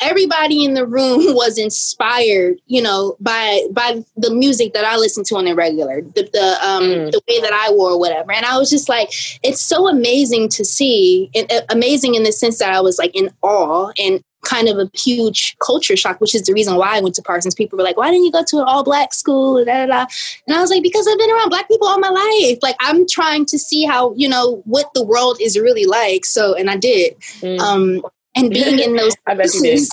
[0.00, 5.26] Everybody in the room was inspired, you know, by by the music that I listened
[5.26, 7.10] to on the regular, the the um Mm.
[7.10, 8.32] the way that I wore, whatever.
[8.32, 9.08] And I was just like,
[9.42, 13.14] it's so amazing to see, and, uh, amazing in the sense that I was like
[13.14, 17.00] in awe and kind of a huge culture shock, which is the reason why I
[17.00, 17.54] went to Parsons.
[17.56, 19.64] People were like, why didn't you go to an all black school?
[19.64, 20.06] Da, da, da.
[20.46, 22.58] And I was like, because I've been around black people all my life.
[22.62, 26.24] Like I'm trying to see how, you know, what the world is really like.
[26.24, 27.18] So, and I did.
[27.40, 27.58] Mm.
[27.58, 28.02] Um,
[28.36, 29.88] and being in those I bet you did.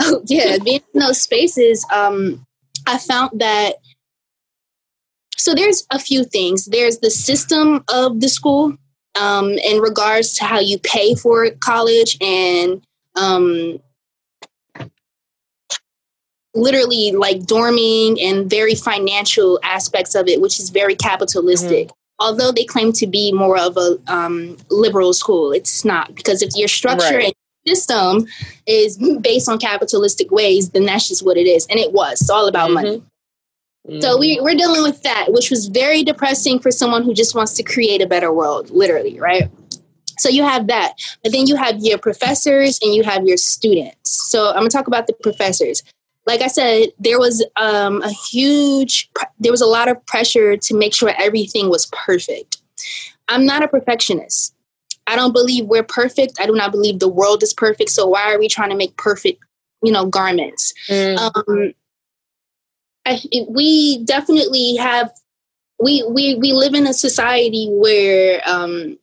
[0.00, 2.46] Oh, yeah, being in those spaces, um,
[2.86, 3.74] I found that.
[5.36, 6.66] So there's a few things.
[6.66, 8.76] There's the system of the school
[9.18, 12.84] um, in regards to how you pay for college and
[13.16, 13.80] um,
[16.54, 21.90] literally like dorming and very financial aspects of it, which is very capitalistic.
[22.18, 26.50] Although they claim to be more of a um, liberal school, it's not because if
[26.54, 27.24] your structure Right.
[27.24, 27.34] and
[27.66, 28.26] system
[28.66, 31.66] is based on capitalistic ways, then that's just what it is.
[31.66, 32.20] And it was.
[32.20, 32.74] It's all about Mhm.
[32.74, 33.02] money.
[34.00, 37.54] So we, we're dealing with that, which was very depressing for someone who just wants
[37.54, 39.50] to create a better world, literally, right?
[40.18, 40.92] So you have that.
[41.24, 44.30] But then you have your professors and you have your students.
[44.30, 45.82] So I'm going to talk about the professors.
[46.26, 49.10] Like I said, there was um, a huge,
[49.40, 52.58] there was a lot of pressure to make sure everything was perfect.
[53.28, 54.54] I'm not a perfectionist.
[55.06, 56.38] I don't believe we're perfect.
[56.40, 57.90] I do not believe the world is perfect.
[57.90, 59.42] So why are we trying to make perfect,
[59.82, 60.72] you know, garments?
[60.88, 61.18] Mm.
[61.18, 61.74] um,
[63.04, 65.10] I, we definitely have
[65.80, 68.96] we, we we live in a society where um,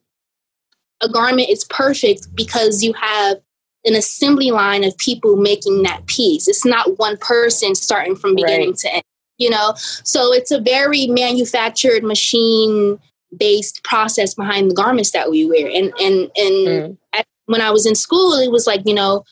[1.02, 3.38] a garment is perfect because you have
[3.86, 6.48] an assembly line of people making that piece.
[6.48, 8.78] It's not one person starting from beginning right.
[8.78, 9.04] to end,
[9.38, 9.74] you know?
[10.04, 13.00] So it's a very manufactured machine
[13.36, 15.68] based process behind the garments that we wear.
[15.68, 16.98] And and and mm.
[17.14, 19.24] at, when I was in school, it was like, you know,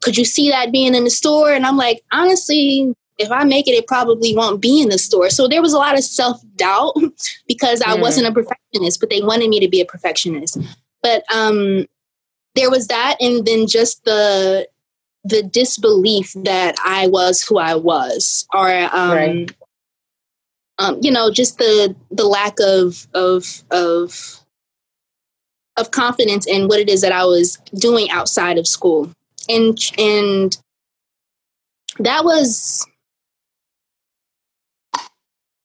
[0.00, 1.52] could you see that being in the store?
[1.52, 5.30] And I'm like, honestly, if I make it, it probably won't be in the store.
[5.30, 6.94] So there was a lot of self doubt
[7.48, 8.00] because I mm.
[8.00, 10.58] wasn't a perfectionist, but they wanted me to be a perfectionist.
[11.02, 11.86] But um,
[12.54, 14.68] there was that, and then just the
[15.24, 19.50] the disbelief that I was who I was, or um, right.
[20.78, 24.40] Um, you know, just the the lack of of of
[25.76, 29.10] of confidence in what it is that I was doing outside of school,
[29.48, 30.56] and and
[31.98, 32.86] that was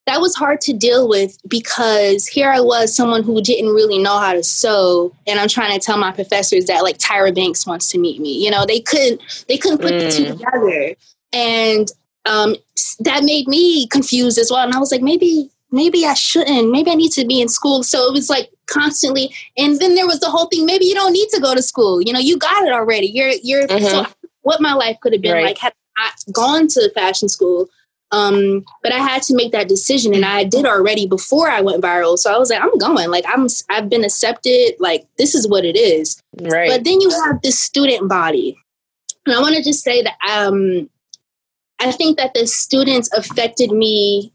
[0.06, 4.20] that was hard to deal with because here I was, someone who didn't really know
[4.20, 7.90] how to sew, and I'm trying to tell my professors that like Tyra Banks wants
[7.90, 8.44] to meet me.
[8.44, 10.00] You know, they couldn't they couldn't put mm.
[10.00, 10.38] the two mm.
[10.38, 10.96] together,
[11.32, 11.92] and
[12.26, 12.56] um,
[13.00, 14.64] that made me confused as well.
[14.64, 16.72] And I was like, maybe maybe I shouldn't.
[16.72, 17.84] Maybe I need to be in school.
[17.84, 20.66] So it was like constantly, and then there was the whole thing.
[20.66, 22.02] Maybe you don't need to go to school.
[22.02, 23.08] You know, you got it already.
[23.08, 23.68] You're you're.
[23.68, 23.86] Mm-hmm.
[23.86, 24.06] So
[24.42, 25.46] what my life could have been right.
[25.46, 27.70] like had I gone to fashion school
[28.14, 31.84] um, but I had to make that decision and I did already before I went
[31.84, 32.16] viral.
[32.18, 33.10] So I was like, I'm going.
[33.10, 34.76] Like I'm I've been accepted.
[34.80, 36.22] Like this is what it is.
[36.40, 36.70] Right.
[36.70, 38.56] But then you have this student body.
[39.26, 40.92] And I want to just say that um
[41.84, 44.32] I think that the students affected me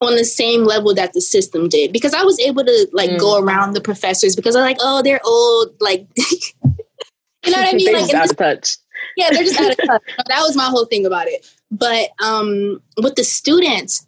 [0.00, 3.18] on the same level that the system did because I was able to like mm.
[3.18, 7.72] go around the professors because I'm like, oh, they're old, like you know what I
[7.76, 7.92] mean?
[7.92, 8.76] like out of touch.
[9.16, 10.02] Yeah, they're just out of touch.
[10.28, 11.46] that was my whole thing about it.
[11.70, 14.06] But um, with the students,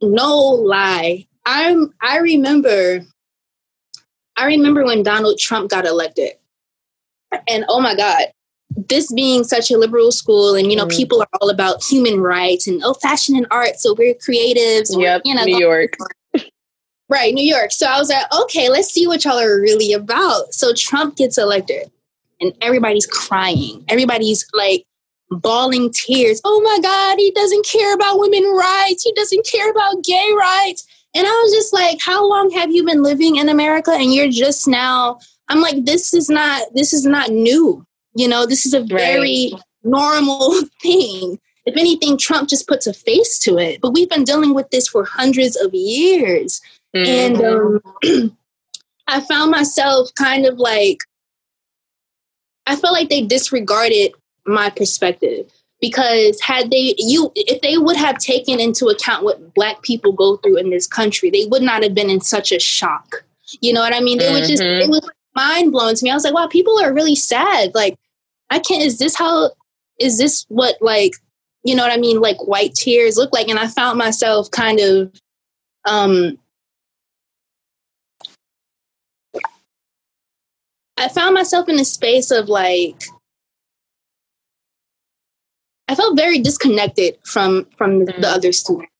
[0.00, 3.00] no lie, I'm I remember
[4.36, 6.32] I remember when Donald Trump got elected.
[7.46, 8.28] And oh my God,
[8.86, 10.96] this being such a liberal school and you know, mm.
[10.96, 14.88] people are all about human rights and oh fashion and art, so we're creatives.
[14.90, 15.94] Yep, you know, New York.
[17.10, 17.72] Right, New York.
[17.72, 20.52] So I was like, okay, let's see what y'all are really about.
[20.52, 21.90] So Trump gets elected
[22.38, 23.82] and everybody's crying.
[23.88, 24.84] Everybody's like
[25.30, 26.40] bawling tears.
[26.44, 29.02] Oh my God, he doesn't care about women rights.
[29.02, 30.86] He doesn't care about gay rights.
[31.14, 33.92] And I was just like, how long have you been living in America?
[33.92, 35.18] And you're just now,
[35.48, 37.86] I'm like, this is not, this is not new.
[38.18, 39.62] You know, this is a very right.
[39.84, 41.38] normal thing.
[41.66, 43.80] If anything, Trump just puts a face to it.
[43.80, 46.60] But we've been dealing with this for hundreds of years.
[46.96, 47.40] Mm-hmm.
[47.40, 48.36] And um,
[49.06, 50.98] I found myself kind of like,
[52.66, 54.12] I felt like they disregarded
[54.46, 55.48] my perspective
[55.80, 60.38] because had they you if they would have taken into account what black people go
[60.38, 63.24] through in this country they would not have been in such a shock
[63.60, 64.34] you know what i mean mm-hmm.
[64.34, 66.92] it was just it was mind blowing to me i was like wow people are
[66.92, 67.96] really sad like
[68.50, 69.50] i can't is this how
[69.98, 71.12] is this what like
[71.64, 74.80] you know what i mean like white tears look like and i found myself kind
[74.80, 75.12] of
[75.84, 76.38] um
[80.96, 83.04] i found myself in a space of like
[85.88, 88.92] I felt very disconnected from from the other students,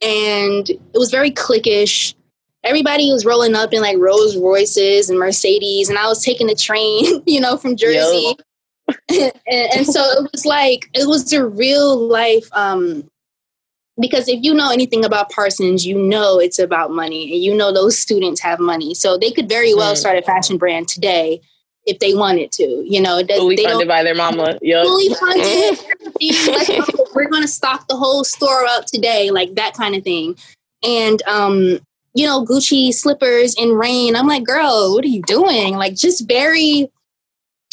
[0.00, 2.14] and it was very cliquish.
[2.62, 6.54] Everybody was rolling up in like Rolls Royces and Mercedes, and I was taking the
[6.54, 8.36] train, you know, from Jersey.
[9.08, 13.08] And, and, so it was like it was a real life um
[13.98, 17.72] because if you know anything about Parsons, you know it's about money and you know
[17.72, 18.94] those students have money.
[18.94, 19.96] So they could very well mm.
[19.96, 21.40] start a fashion brand today
[21.86, 22.84] if they wanted to.
[22.86, 24.58] You know, does, fully funded by their mama.
[24.60, 24.84] Yep.
[24.84, 25.78] Fully funded.
[27.14, 30.36] we're going to stock the whole store up today, like that kind of thing.
[30.82, 31.78] And um,
[32.16, 34.16] you know, Gucci slippers in rain.
[34.16, 35.76] I'm like, girl, what are you doing?
[35.76, 36.90] Like, just very,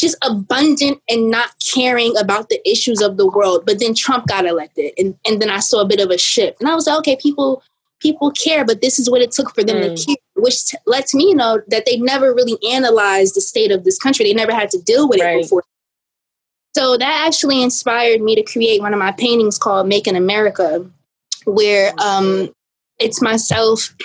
[0.04, 3.64] just abundant and not caring about the issues of the world.
[3.66, 6.60] But then Trump got elected, and and then I saw a bit of a shift,
[6.60, 7.64] and I was like, okay, people
[8.00, 9.96] people care, but this is what it took for them mm.
[9.96, 13.86] to care, which t- lets me know that they never really analyzed the state of
[13.86, 14.26] this country.
[14.26, 15.38] They never had to deal with right.
[15.38, 15.64] it before.
[16.76, 20.86] So that actually inspired me to create one of my paintings called Making America,
[21.46, 22.54] where um,
[23.00, 23.96] it's myself.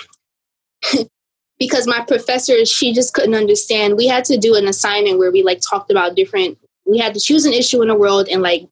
[1.58, 3.96] Because my professor, she just couldn't understand.
[3.96, 7.20] We had to do an assignment where we like talked about different, we had to
[7.20, 8.68] choose an issue in the world and like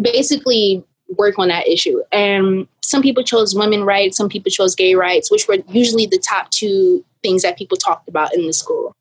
[0.00, 0.84] basically
[1.16, 2.02] work on that issue.
[2.12, 6.18] And some people chose women rights, some people chose gay rights, which were usually the
[6.18, 8.94] top two things that people talked about in the school.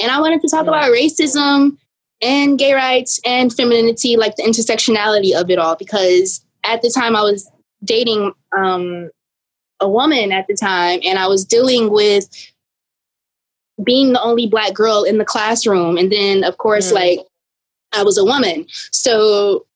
[0.00, 1.76] And I wanted to talk about racism
[2.20, 7.14] and gay rights and femininity, like the intersectionality of it all, because at the time
[7.14, 7.50] I was
[7.84, 9.10] dating um,
[9.80, 12.28] a woman at the time and I was dealing with
[13.84, 15.96] being the only black girl in the classroom.
[15.96, 16.94] And then, of course, mm.
[16.94, 17.20] like
[17.92, 18.66] I was a woman.
[18.90, 19.66] So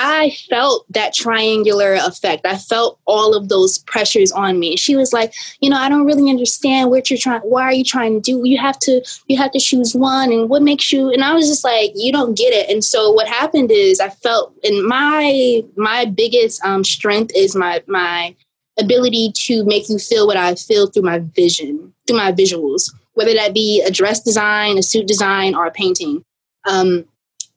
[0.00, 2.46] I felt that triangular effect.
[2.46, 4.76] I felt all of those pressures on me.
[4.76, 7.40] She was like, you know, I don't really understand what you're trying.
[7.40, 8.48] Why are you trying to do?
[8.48, 11.10] You have to, you have to choose one, and what makes you?
[11.10, 12.70] And I was just like, you don't get it.
[12.70, 17.82] And so what happened is, I felt, and my my biggest um, strength is my
[17.88, 18.36] my
[18.78, 23.34] ability to make you feel what I feel through my vision, through my visuals, whether
[23.34, 26.24] that be a dress design, a suit design, or a painting.
[26.66, 27.04] Um,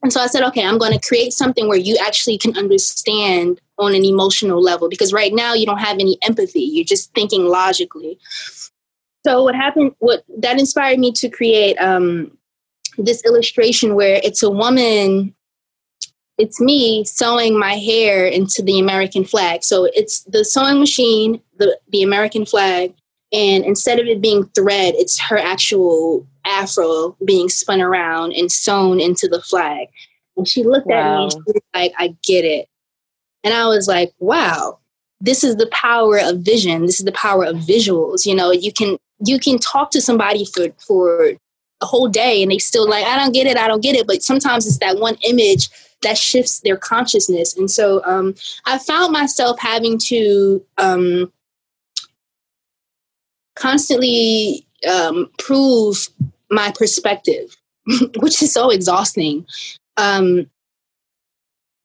[0.03, 3.61] and so I said, okay, I'm going to create something where you actually can understand
[3.77, 6.61] on an emotional level because right now you don't have any empathy.
[6.61, 8.17] You're just thinking logically.
[9.25, 12.35] So what happened, what that inspired me to create um,
[12.97, 15.35] this illustration where it's a woman,
[16.37, 19.63] it's me sewing my hair into the American flag.
[19.63, 22.93] So it's the sewing machine, the, the American flag,
[23.31, 28.99] and instead of it being thread, it's her actual afro being spun around and sewn
[28.99, 29.87] into the flag.
[30.35, 30.95] And she looked wow.
[30.95, 32.67] at me and she was like, I get it.
[33.43, 34.79] And I was like, wow,
[35.19, 36.85] this is the power of vision.
[36.85, 38.25] This is the power of visuals.
[38.25, 41.33] You know, you can you can talk to somebody for for
[41.81, 44.07] a whole day and they still like, I don't get it, I don't get it.
[44.07, 45.69] But sometimes it's that one image
[46.01, 47.55] that shifts their consciousness.
[47.55, 48.35] And so um,
[48.65, 51.31] I found myself having to um,
[53.55, 56.07] constantly um, prove
[56.49, 57.55] my perspective,
[58.17, 59.45] which is so exhausting.
[59.97, 60.49] Um,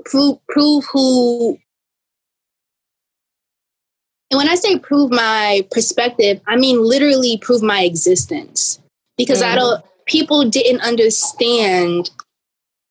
[0.05, 1.59] prove prove who.
[4.31, 8.81] And when I say prove my perspective, I mean literally prove my existence
[9.17, 9.47] because mm.
[9.47, 9.85] I don't.
[10.07, 12.11] People didn't understand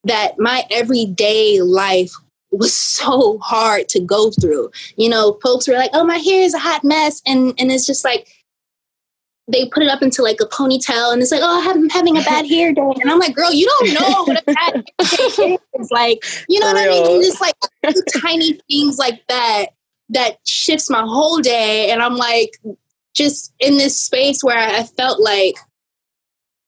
[0.06, 2.12] that my everyday life
[2.52, 4.72] was so hard to go through.
[4.96, 7.86] You know, folks were like, "Oh, my hair is a hot mess," and and it's
[7.86, 8.30] just like
[9.48, 12.22] they put it up into like a ponytail and it's like, oh, I'm having a
[12.22, 12.82] bad hair day.
[12.82, 15.92] And I'm like, girl, you don't know what a bad hair day is.
[15.92, 17.04] Like, you know For what real.
[17.04, 17.22] I mean?
[17.22, 17.56] Just like
[18.22, 19.68] tiny things like that
[20.10, 21.92] that shifts my whole day.
[21.92, 22.58] And I'm like,
[23.14, 25.56] just in this space where I felt like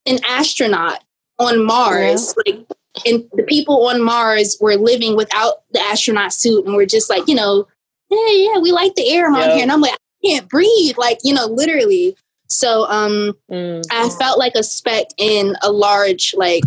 [0.05, 1.03] an astronaut
[1.39, 2.35] on Mars.
[2.45, 2.53] Yeah.
[2.53, 2.67] Like,
[3.05, 7.27] and the people on Mars were living without the astronaut suit and we're just like,
[7.27, 7.67] you know,
[8.09, 9.61] yeah, yeah, we like the air on here.
[9.61, 10.97] And I'm like, I can't breathe.
[10.97, 12.15] Like, you know, literally.
[12.47, 13.83] So um, mm.
[13.91, 16.63] I felt like a speck in a large like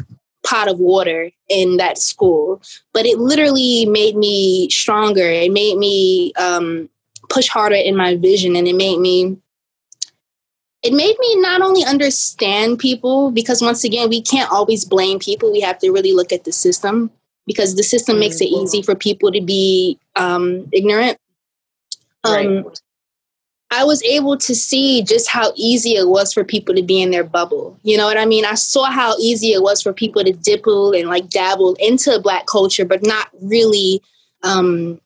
[0.46, 2.60] pot of water in that school,
[2.92, 5.22] but it literally made me stronger.
[5.22, 6.88] It made me um,
[7.28, 9.38] push harder in my vision, and it made me.
[10.82, 15.52] It made me not only understand people because once again we can't always blame people.
[15.52, 17.10] We have to really look at the system
[17.46, 18.64] because the system makes it mm-hmm.
[18.64, 21.18] easy for people to be um, ignorant.
[22.24, 22.80] Um, right.
[23.72, 27.10] I was able to see just how easy it was for people to be in
[27.10, 27.78] their bubble.
[27.82, 28.44] You know what I mean?
[28.44, 32.46] I saw how easy it was for people to dipple and like dabble into black
[32.46, 34.02] culture, but not really
[34.42, 35.00] um,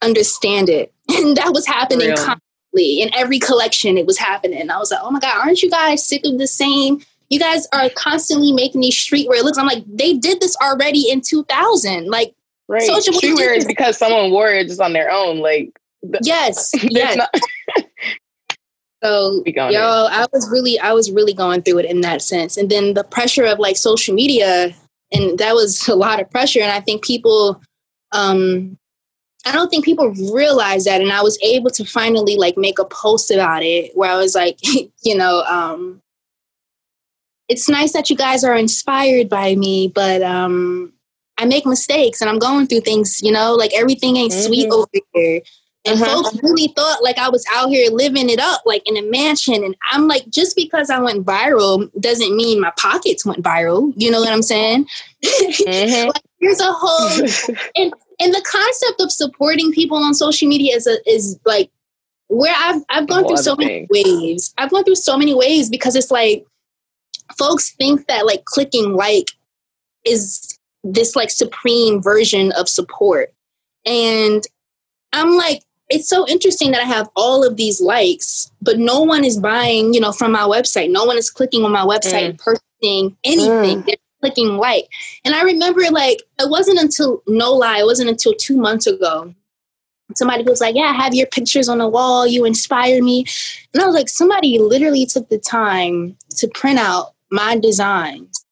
[0.00, 0.92] understand it.
[1.10, 2.36] And that was happening Real.
[2.74, 3.98] In every collection.
[3.98, 4.70] It was happening.
[4.70, 7.00] I was like, oh my God, aren't you guys sick of the same?
[7.28, 9.58] You guys are constantly making these streetwear looks.
[9.58, 12.08] I'm like, they did this already in 2000.
[12.08, 12.34] Like,
[12.68, 12.82] right.
[12.82, 15.38] Streetwear is because someone wore it just on their own.
[15.38, 15.78] Like,
[16.22, 17.16] yes, yes.
[17.16, 17.34] Not-
[19.02, 22.70] so yo, I was really, I was really going through it in that sense, and
[22.70, 24.74] then the pressure of like social media,
[25.12, 26.60] and that was a lot of pressure.
[26.60, 27.62] And I think people,
[28.12, 28.78] um,
[29.44, 31.00] I don't think people realize that.
[31.00, 34.34] And I was able to finally like make a post about it where I was
[34.34, 34.58] like,
[35.02, 36.00] you know, um,
[37.48, 40.92] it's nice that you guys are inspired by me, but um,
[41.38, 44.46] I make mistakes and I'm going through things, you know, like everything ain't mm-hmm.
[44.46, 45.42] sweet over here.
[45.84, 46.22] And uh-huh.
[46.22, 49.64] folks really thought like I was out here living it up, like in a mansion.
[49.64, 53.92] And I'm like, just because I went viral doesn't mean my pockets went viral.
[53.96, 54.86] You know what I'm saying?
[55.22, 56.08] Mm-hmm.
[56.08, 57.08] like, there's a whole
[57.76, 61.70] and and the concept of supporting people on social media is a, is like
[62.28, 64.52] where I've I've gone through so many waves.
[64.58, 66.44] I've gone through so many waves because it's like
[67.38, 69.30] folks think that like clicking like
[70.04, 73.32] is this like supreme version of support.
[73.86, 74.44] And
[75.12, 79.24] I'm like, it's so interesting that I have all of these likes, but no one
[79.24, 80.90] is buying, you know, from my website.
[80.90, 82.30] No one is clicking on my website mm.
[82.30, 83.82] and purchasing anything.
[83.82, 83.86] Mm.
[83.86, 84.88] They're clicking like.
[85.24, 89.34] And I remember like it wasn't until no lie, it wasn't until two months ago.
[90.14, 92.26] Somebody was like, Yeah, I have your pictures on the wall.
[92.26, 93.24] You inspire me.
[93.72, 98.44] And I was like, somebody literally took the time to print out my designs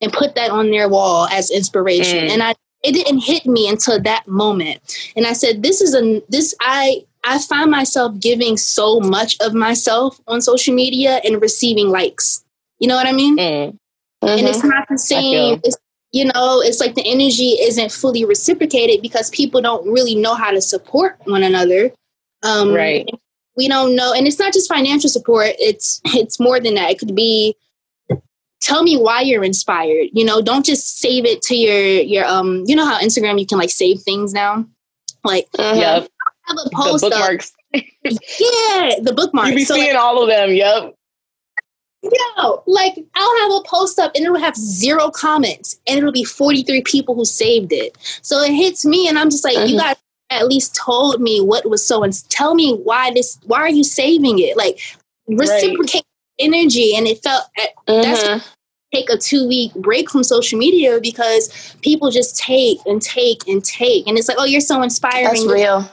[0.00, 2.28] and put that on their wall as inspiration.
[2.28, 2.30] Mm.
[2.30, 2.54] And I
[2.84, 4.78] it didn't hit me until that moment
[5.16, 9.52] and i said this is a this i I find myself giving so much of
[9.52, 12.44] myself on social media and receiving likes.
[12.78, 13.36] You know what I mean?
[13.36, 13.78] Mm.
[14.22, 15.60] And it's not the same.
[15.64, 15.76] It's,
[16.12, 20.50] you know, it's like the energy isn't fully reciprocated because people don't really know how
[20.50, 21.90] to support one another.
[22.42, 23.08] Um, Right.
[23.56, 25.50] We don't know, and it's not just financial support.
[25.58, 26.92] It's it's more than that.
[26.92, 27.56] It could be
[28.60, 30.08] tell me why you're inspired.
[30.12, 32.62] You know, don't just save it to your your um.
[32.66, 34.64] You know how Instagram you can like save things now,
[35.24, 36.08] like Yep.
[36.44, 37.10] have a The post up.
[37.10, 37.52] bookmarks.
[37.74, 39.50] Yeah, the bookmarks.
[39.50, 40.50] You be So, seeing like, all of them.
[40.54, 40.94] Yep.
[42.02, 46.24] Yo, like I'll have a post up and it'll have zero comments and it'll be
[46.24, 47.96] 43 people who saved it.
[48.22, 49.80] So it hits me and I'm just like, you Mhm.
[49.80, 49.96] guys
[50.30, 53.82] at least told me what was so and tell me why this why are you
[53.82, 54.56] saving it?
[54.56, 54.78] Like
[55.26, 56.04] reciprocate
[56.38, 58.44] energy and it felt eh, that's Mhm.
[58.94, 63.64] take a two week break from social media because people just take and take and
[63.64, 65.24] take and it's like, oh you're so inspiring.
[65.24, 65.90] That's real.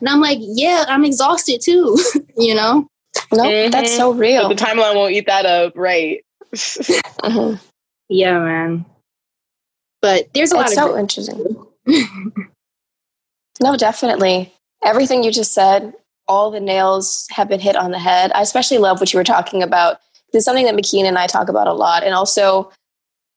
[0.00, 1.96] And I'm like, yeah, I'm exhausted too,
[2.36, 2.86] you know?
[3.32, 3.96] No, that's Mhm.
[3.96, 4.48] so real.
[4.48, 5.72] But the timeline won't eat that up.
[5.76, 6.24] Right.
[7.22, 7.60] Mhm.
[8.08, 8.86] Yeah, man.
[10.00, 11.56] But there's a lot It's of so interesting.
[13.60, 14.52] No, definitely.
[14.84, 15.92] Everything you just said,
[16.28, 18.30] all the nails have been hit on the head.
[18.34, 19.98] I especially love what you were talking about.
[20.32, 22.04] This is something that McKean and I talk about a lot.
[22.04, 22.70] And also,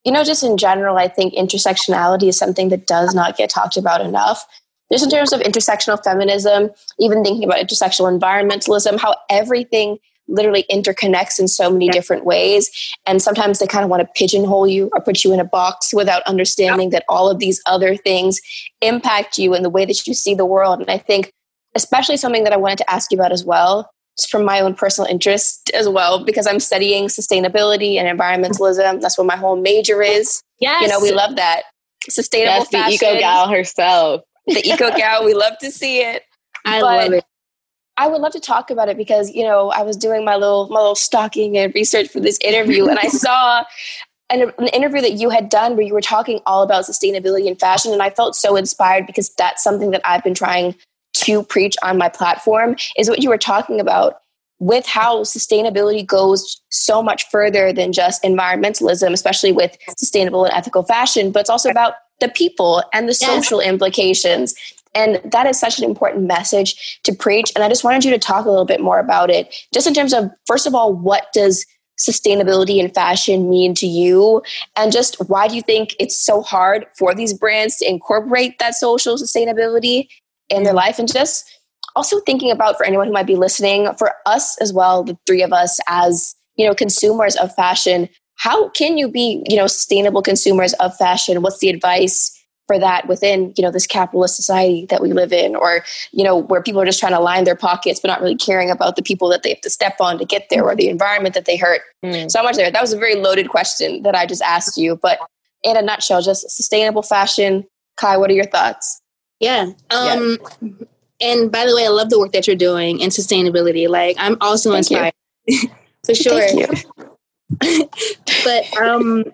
[0.03, 3.77] you know, just in general, I think intersectionality is something that does not get talked
[3.77, 4.45] about enough.
[4.91, 6.69] Just in terms of intersectional feminism,
[6.99, 12.71] even thinking about intersectional environmentalism, how everything literally interconnects in so many different ways.
[13.05, 15.93] And sometimes they kind of want to pigeonhole you or put you in a box
[15.93, 18.39] without understanding that all of these other things
[18.81, 20.79] impact you in the way that you see the world.
[20.79, 21.33] And I think,
[21.75, 24.73] especially something that I wanted to ask you about as well, just from my own
[24.73, 29.01] personal interest as well, because I'm studying sustainability and environmentalism.
[29.01, 30.41] That's what my whole major is.
[30.59, 30.81] Yes.
[30.81, 31.63] You know, we love that.
[32.09, 32.93] Sustainable That's the fashion.
[32.93, 34.21] eco gal herself.
[34.47, 35.25] The eco gal.
[35.25, 36.23] We love to see it.
[36.65, 37.25] I But love it.
[37.97, 40.67] I would love to talk about it because you know I was doing my little
[40.69, 43.63] my little stalking and research for this interview, and I saw
[44.29, 47.59] an, an interview that you had done where you were talking all about sustainability and
[47.59, 50.75] fashion, and I felt so inspired because that's something that I've been trying
[51.17, 52.75] to preach on my platform.
[52.97, 54.21] Is what you were talking about
[54.59, 60.83] with how sustainability goes so much further than just environmentalism, especially with sustainable and ethical
[60.83, 63.29] fashion, but it's also about the people and the Yes.
[63.29, 64.55] social implications.
[64.95, 67.51] And that is such an important message to preach.
[67.55, 69.93] And I just wanted you to talk a little bit more about it, just in
[69.93, 71.65] terms of, first of all, what does
[71.99, 74.41] sustainability and fashion mean to you?
[74.75, 78.75] And just why do you think it's so hard for these brands to incorporate that
[78.75, 80.07] social sustainability
[80.49, 80.99] in their life?
[80.99, 81.49] And just
[81.95, 85.43] also thinking about for anyone who might be listening, for us as well, the three
[85.43, 88.09] of us as, you know, consumers of fashion,
[88.41, 91.41] how can you be, you know, sustainable consumers of fashion?
[91.41, 92.37] What's the advice?
[92.67, 95.83] for that within you know this capitalist society that we live in or
[96.13, 98.69] you know where people are just trying to line their pockets but not really caring
[98.69, 101.33] about the people that they have to step on to get there or the environment
[101.33, 102.31] that they hurt Mm.
[102.31, 105.19] so much there that was a very loaded question that i just asked you but
[105.63, 107.65] in a nutshell just sustainable fashion
[107.97, 109.01] Kye what are your thoughts
[109.41, 109.71] Yeah.
[109.89, 110.37] Um
[111.19, 113.87] and by the way, I love the work that you're doing in sustainability.
[113.87, 115.13] Like I'm also Thank inspired.
[116.05, 116.47] For sure.
[117.59, 119.25] But um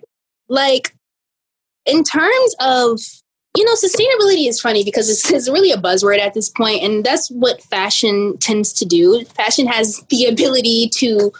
[0.49, 0.93] like
[1.85, 2.99] in terms of
[3.55, 7.03] you know sustainability is funny because it's, it's really a buzzword at this point and
[7.05, 11.31] that's what fashion tends to do fashion has the ability to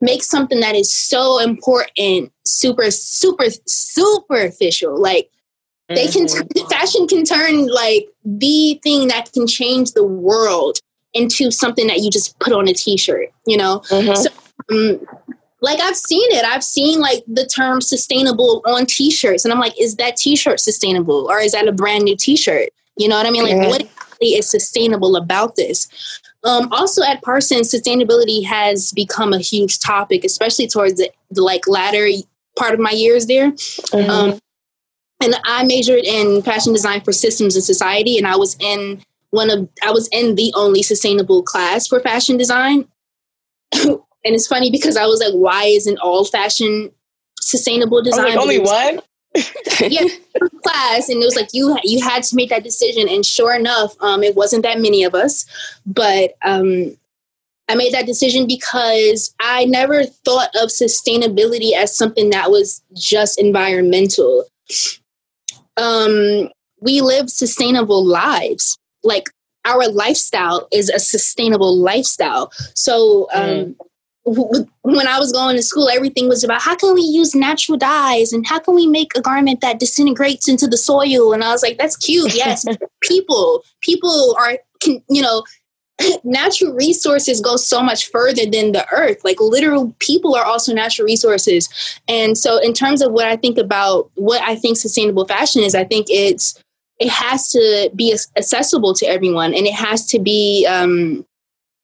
[0.00, 5.30] make something that is so important super super super superficial like
[5.88, 6.70] they can Mhm.
[6.70, 10.78] fashion can turn like the thing that can change the world
[11.14, 14.16] into something that you just put on a t-shirt you know Mhm.
[14.16, 14.30] so
[14.70, 15.00] um,
[15.66, 16.44] like I've seen it.
[16.44, 21.28] I've seen like the term sustainable on t-shirts and I'm like, is that t-shirt sustainable
[21.28, 22.68] or is that a brand new t-shirt?
[22.96, 23.42] You know what I mean?
[23.42, 23.68] Like Yeah.
[23.68, 25.88] what exactly is sustainable about this?
[26.44, 31.66] Um, also at Parsons, sustainability has become a huge topic, especially towards the, the like
[31.66, 32.06] latter
[32.56, 33.50] part of my years there.
[33.50, 34.08] Mhm.
[34.08, 34.38] Um,
[35.20, 39.50] and I majored in fashion design for systems and society, and I was in one
[39.50, 42.86] of I was in the only sustainable class for fashion design.
[44.26, 46.90] And it's funny because I was like, why isn't all fashion
[47.40, 48.24] sustainable design?
[48.24, 49.00] like, only one?
[49.80, 50.04] yeah,
[50.64, 53.08] class, and it was like you you had to make that decision.
[53.08, 55.46] And sure enough, um, it wasn't that many of us,
[55.86, 56.96] but um,
[57.68, 63.38] I made that decision because I never thought of sustainability as something that was just
[63.38, 64.44] environmental.
[65.76, 66.48] Um,
[66.80, 69.28] we live sustainable lives, like
[69.64, 72.50] our lifestyle is a sustainable lifestyle.
[72.74, 73.28] So.
[73.32, 73.76] Um, w-
[74.26, 78.32] when I was going to school, everything was about how can we use natural dyes
[78.32, 81.32] and how can we make a garment that disintegrates into the soil.
[81.32, 82.34] And I was like, that's cute.
[82.34, 82.66] Yes,
[83.02, 85.44] people, people are can, you know,
[86.24, 89.18] natural resources go so much further than the earth.
[89.24, 91.68] Like literal people are also natural resources.
[92.08, 95.74] And so in terms of what I think about what I think sustainable fashion is,
[95.74, 96.60] I think it's
[96.98, 101.24] it has to be accessible to everyone and it has to be um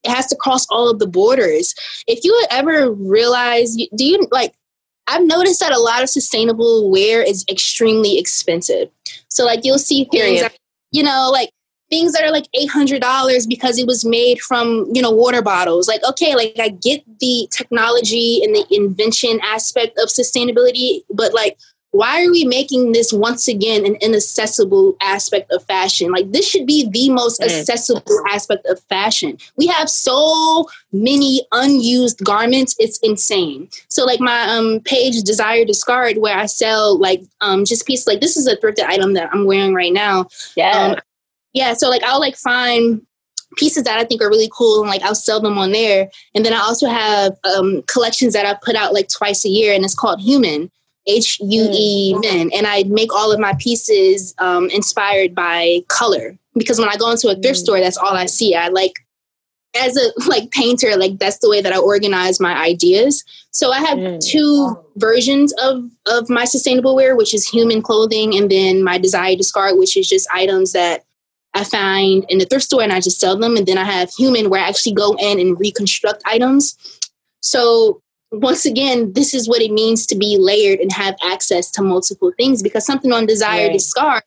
[0.04, 1.74] it has to cross all of the borders.
[2.06, 4.54] If you ever realize do you like
[5.08, 8.88] I've noticed that a lot of sustainable wear is extremely expensive.
[9.28, 10.56] So like you'll see things that,
[10.92, 11.50] you know, like
[11.92, 16.02] things that are like $800 because it was made from you know water bottles like
[16.08, 21.58] okay like i get the technology and the invention aspect of sustainability but like
[21.92, 26.10] why are we making this once again an inaccessible aspect of fashion?
[26.10, 29.36] Like this should be the most accessible aspect of fashion.
[29.56, 33.68] We have so many unused garments, it's insane.
[33.88, 38.22] So like my um page Desire Discard where I sell like um just pieces like
[38.22, 40.28] this is a thrifted item that I'm wearing right now.
[40.56, 40.70] Yeah.
[40.72, 40.96] Um,
[41.52, 43.06] yeah, so like I'll like find
[43.58, 46.08] pieces that I think are really cool and like I'll sell them on there.
[46.34, 49.74] And then I also have um collections that I put out like twice a year
[49.74, 50.70] and it's called Human
[51.06, 52.20] H U E mm.
[52.22, 56.96] Men, and I make all of my pieces um, inspired by color because when I
[56.96, 57.62] go into a thrift mm.
[57.62, 58.54] store, that's all I see.
[58.54, 58.94] I like
[59.76, 63.24] as a like painter, like that's the way that I organize my ideas.
[63.50, 64.20] So I have mm.
[64.24, 69.36] two versions of of my sustainable wear, which is human clothing, and then my desire
[69.36, 71.04] discard, which is just items that
[71.54, 73.56] I find in the thrift store and I just sell them.
[73.56, 76.76] And then I have human where I actually go in and reconstruct items.
[77.40, 78.00] So
[78.32, 82.32] once again, this is what it means to be layered and have access to multiple
[82.38, 83.72] things because something on Desire right.
[83.74, 84.22] Discard,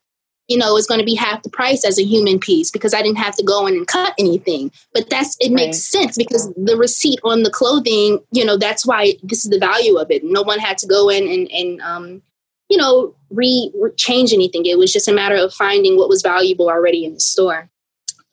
[0.48, 3.02] you know, is going to be half the price as a human piece because I
[3.02, 4.72] didn't have to go in and cut anything.
[4.94, 5.56] But that's it right.
[5.56, 9.60] makes sense because the receipt on the clothing, you know, that's why this is the
[9.60, 10.24] value of it.
[10.24, 12.22] No one had to go in and, and um,
[12.70, 14.68] you know, re, re change anything.
[14.68, 17.70] It was just a matter of finding what was valuable already in the store.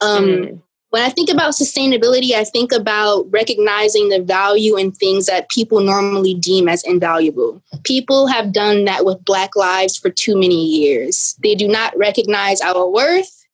[0.03, 0.63] Um, mm
[0.93, 5.81] when I think about sustainability, I think about recognizing the value in things that people
[5.81, 7.63] normally deem as invaluable.
[7.83, 11.35] People have done that with Black lives for too many years.
[11.43, 13.47] They do not recognize our worth,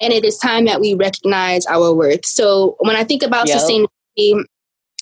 [0.00, 2.24] and it is time that we recognize our worth.
[2.24, 3.58] So when I think about yep.
[3.58, 4.44] sustainability,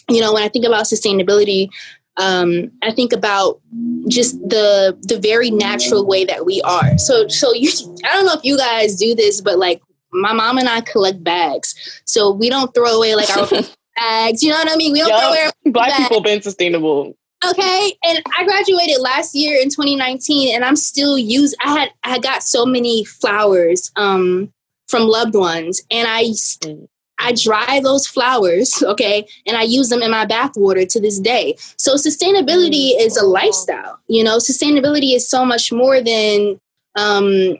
[0.08, 1.68] you know, when I think about sustainability,
[2.16, 3.60] um, I think about
[4.08, 6.96] just the the very natural way that we are.
[6.96, 7.70] So so you
[8.06, 9.82] I don't know if you guys do this, but like
[10.12, 11.74] my mom and I collect bags.
[12.04, 13.46] So we don't throw away like our
[13.96, 14.42] bags.
[14.42, 14.92] You know what I mean?
[14.92, 15.20] We don't yep.
[15.20, 16.08] throw away Black bags.
[16.08, 17.16] people been sustainable.
[17.44, 17.92] Okay.
[18.04, 22.42] And I graduated last year in 2019 and I'm still use I had I got
[22.42, 24.52] so many flowers um
[24.88, 26.88] from loved ones and I mm.
[27.20, 31.18] I dry those flowers, okay, and I use them in my bath water to this
[31.18, 31.56] day.
[31.76, 33.00] So sustainability mm.
[33.00, 33.98] is a lifestyle.
[34.06, 36.60] You know, sustainability is so much more than
[36.96, 37.56] um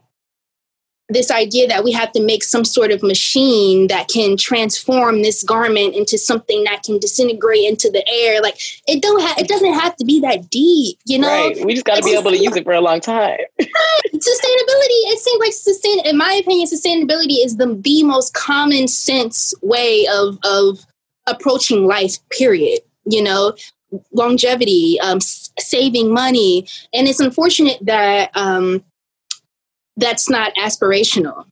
[1.09, 5.43] this idea that we have to make some sort of machine that can transform this
[5.43, 8.41] garment into something that can disintegrate into the air.
[8.43, 11.29] Like it don't have it doesn't have to be that deep you know?
[11.29, 11.65] Right.
[11.65, 13.39] we just got to be able to use it for a long time.
[13.59, 14.13] Right.
[14.13, 19.55] sustainability it seems like sustain in my opinion sustainability is the the most common sense
[19.63, 20.85] way of of
[21.27, 23.55] approaching life period you know?
[24.13, 26.67] Longevity um, saving money.
[26.93, 28.85] And it's unfortunate that um,
[29.99, 31.45] that's not aspirational.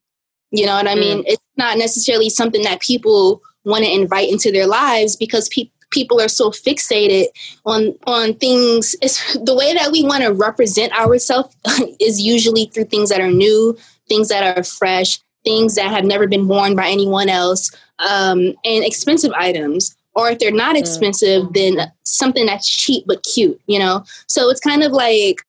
[0.51, 1.19] You know what I mean?
[1.19, 1.25] Mm.
[1.27, 6.21] It's not necessarily something that people want to invite into their lives because people people
[6.21, 7.27] are so fixated
[7.65, 11.57] on on things it's the way that we want to represent ourselves
[12.01, 13.77] is usually through things that are new
[14.09, 17.71] things that are fresh things that have never been worn by anyone else
[18.01, 20.81] um, and expensive items or if they're not mm.
[20.81, 21.55] expensive mm.
[21.55, 25.41] then something that's cheap but cute you know so it's kind of like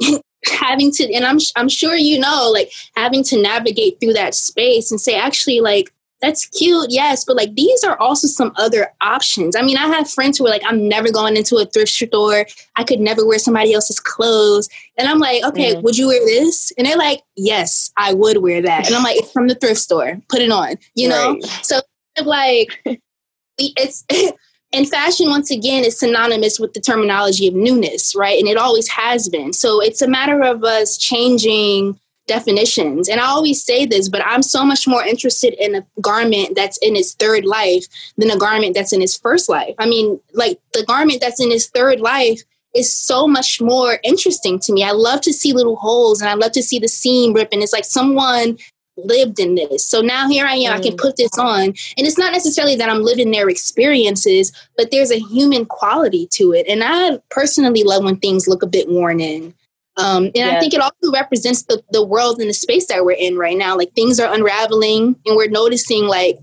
[0.46, 4.90] having to and I'm I'm sure you know like having to navigate through that space
[4.90, 9.54] and say actually like that's cute yes but like these are also some other options.
[9.56, 12.46] I mean i have friends who are like i'm never going into a thrift store.
[12.76, 14.68] I could never wear somebody else's clothes.
[14.96, 15.82] And i'm like okay mm.
[15.82, 16.72] would you wear this?
[16.78, 18.86] And they're like yes i would wear that.
[18.86, 20.20] And i'm like it's from the thrift store.
[20.28, 21.34] Put it on you know?
[21.34, 21.44] Right.
[21.62, 21.80] so
[22.24, 22.82] like
[23.58, 24.04] it's
[24.72, 28.88] and fashion once again is synonymous with the terminology of newness right and it always
[28.88, 34.08] has been so it's a matter of us changing definitions and i always say this
[34.08, 37.86] but i'm so much more interested in a garment that's in its third life
[38.18, 41.50] than a garment that's in its first life i mean like the garment that's in
[41.50, 42.42] its third life
[42.74, 44.84] is so much more interesting to me.
[44.84, 47.48] I love to see little holes and I love to see the seam rip.
[47.52, 48.58] And it's like someone
[49.04, 49.84] lived in this.
[49.84, 50.74] So now here I am.
[50.74, 50.98] I can mm.
[50.98, 51.64] put this on.
[51.64, 56.52] And it's not necessarily that I'm living their experiences, but there's a human quality to
[56.52, 56.66] it.
[56.68, 59.54] And I personally love when things look a bit worn in.
[59.96, 60.56] Um, and yeah.
[60.56, 63.56] I think it also represents the, the world and the space that we're in right
[63.56, 63.76] now.
[63.76, 66.38] Like things are unraveling and we're noticing like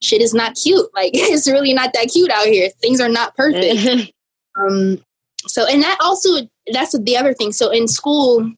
[0.00, 0.88] shit is not cute.
[0.94, 2.70] Like it's really not that cute out here.
[2.80, 4.12] Things are not perfect.
[4.58, 5.02] um,
[5.46, 7.52] so, and that also, that's the other thing.
[7.52, 8.52] So in school,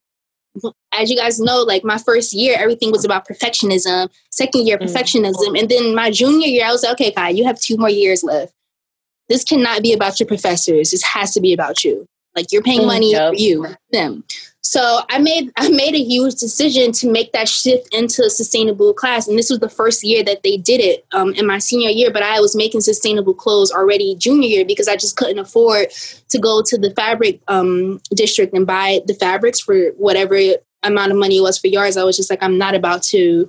[0.92, 4.08] as you guys know, like my first year, everything was about perfectionism.
[4.30, 4.86] Second year, mm.
[4.86, 5.58] perfectionism.
[5.58, 8.22] And then my junior year, I was like, okay, Kye, you have two more years
[8.22, 8.52] left.
[9.28, 10.90] This cannot be about your professors.
[10.90, 12.06] This has to be about you.
[12.36, 13.32] Like you're paying mm, money yep.
[13.32, 14.24] for you, them.
[14.66, 18.94] So I made I made a huge decision to make that shift into a sustainable
[18.94, 21.90] class, and this was the first year that they did it um, in my senior
[21.90, 22.10] year.
[22.10, 25.90] But I was making sustainable clothes already junior year because I just couldn't afford
[26.30, 30.38] to go to the fabric um, district and buy the fabrics for whatever
[30.82, 31.98] amount of money it was for yards.
[31.98, 33.48] I was just like, I'm not about to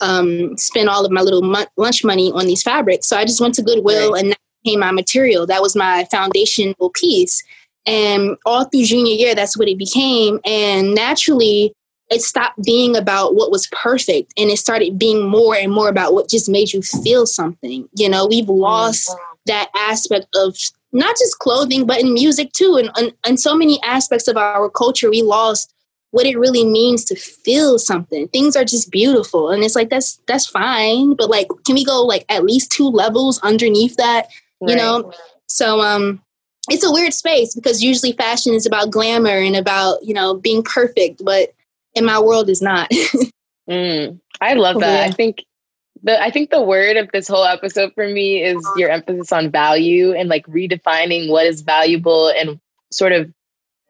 [0.00, 1.42] um, spend all of my little
[1.76, 3.06] lunch money on these fabrics.
[3.06, 4.22] So I just went to Goodwill right.
[4.22, 5.46] and that became my material.
[5.46, 7.44] That was my foundational piece.
[7.86, 10.38] And all through junior year, that's what it became.
[10.44, 11.72] And naturally,
[12.10, 16.12] it stopped being about what was perfect and it started being more and more about
[16.12, 17.88] what just made you feel something.
[17.94, 19.14] You know, we've lost
[19.46, 20.56] that aspect of
[20.92, 22.76] not just clothing, but in music too.
[22.76, 25.72] And, and, and so many aspects of our culture, we lost
[26.10, 28.26] what it really means to feel something.
[28.28, 29.50] Things are just beautiful.
[29.50, 31.14] And it's like that's that's fine.
[31.14, 34.28] But like can we go like at least two levels underneath that?
[34.60, 34.76] You right.
[34.76, 35.12] know?
[35.46, 36.20] So um
[36.70, 40.62] it's a weird space because usually fashion is about glamour and about you know being
[40.62, 41.52] perfect but
[41.94, 42.90] in my world is not
[43.68, 45.06] mm, i love that yeah.
[45.06, 45.44] i think
[46.02, 49.50] the i think the word of this whole episode for me is your emphasis on
[49.50, 52.60] value and like redefining what is valuable and
[52.90, 53.32] sort of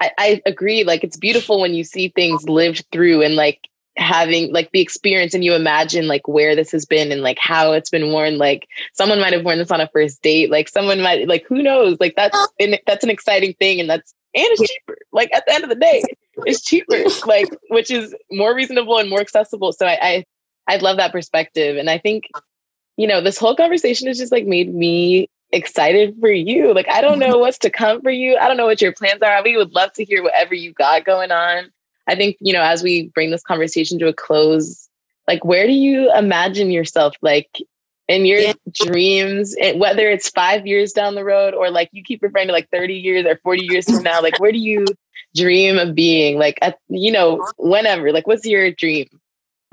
[0.01, 4.53] I, I agree like it's beautiful when you see things lived through and like having
[4.53, 7.91] like the experience and you imagine like where this has been and like how it's
[7.91, 11.27] been worn like someone might have worn this on a first date like someone might
[11.27, 11.99] like who knows?
[11.99, 12.49] Like that's oh.
[12.61, 14.97] an, that's an exciting thing and that's and it's cheaper.
[15.13, 16.03] Like at the end of the day
[16.47, 19.73] it's cheaper like which is more reasonable and more accessible.
[19.73, 20.25] So I, I
[20.69, 22.25] i love that perspective and i think
[22.97, 26.73] you know this whole conversation has just like made me excited for you.
[26.73, 27.33] Like i don't mm-hmm.
[27.33, 28.37] know what's to come for you.
[28.37, 29.43] I don't know what your plans are.
[29.43, 31.73] We would love to hear whatever you got going on
[32.11, 34.89] I think, you know, as we bring this conversation to a close,
[35.29, 37.49] like where do you imagine yourself like
[38.09, 38.53] in your yeah.
[38.73, 42.69] dreams, whether it's five years down the road or like you keep referring to like
[42.71, 44.85] 30 years or 40 years from now, like where do you
[45.37, 46.37] dream of being?
[46.37, 49.07] Like, at, you know, whenever, like what's your dream?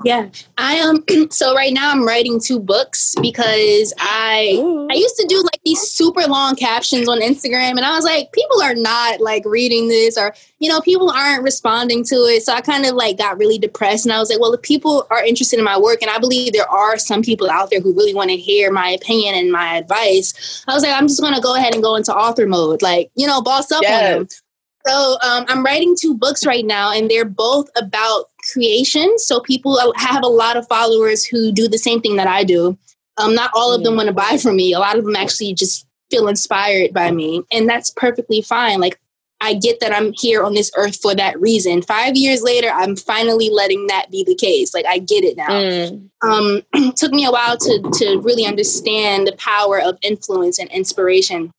[0.04, 1.02] Yeah, I am.
[1.08, 4.86] Um, so right now I'm writing two books because I Ooh.
[4.88, 8.32] I used to do like these super long captions on Instagram, and I was like,
[8.32, 12.44] people are not like reading this, or you know, people aren't responding to it.
[12.44, 15.04] So I kind of like got really depressed, and I was like, well, if people
[15.10, 17.92] are interested in my work, and I believe there are some people out there who
[17.92, 21.40] really want to hear my opinion and my advice, I was like, I'm just gonna
[21.40, 24.12] go ahead and go into author mode, like you know, boss up yes.
[24.12, 24.28] on them.
[24.86, 29.18] So um, I'm writing two books right now, and they're both about creation.
[29.18, 32.78] So people have a lot of followers who do the same thing that I do.
[33.16, 34.72] Um, not all of them want to buy from me.
[34.72, 38.80] A lot of them actually just feel inspired by me, and that's perfectly fine.
[38.80, 38.98] Like
[39.40, 41.82] I get that I'm here on this earth for that reason.
[41.82, 44.72] Five years later, I'm finally letting that be the case.
[44.72, 45.48] Like I get it now.
[45.48, 46.10] Mm.
[46.22, 51.50] Um, took me a while to to really understand the power of influence and inspiration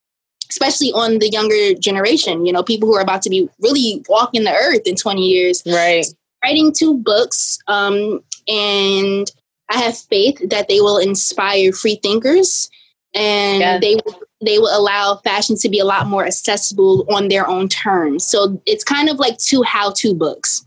[0.49, 4.43] especially on the younger generation, you know, people who are about to be really walking
[4.43, 5.63] the earth in 20 years.
[5.65, 6.05] Right.
[6.43, 9.29] Writing two books, um, and
[9.69, 12.69] I have faith that they will inspire free thinkers
[13.13, 13.79] and yeah.
[13.79, 13.97] they
[14.41, 18.25] they will allow fashion to be a lot more accessible on their own terms.
[18.25, 20.65] So it's kind of like two how-to books.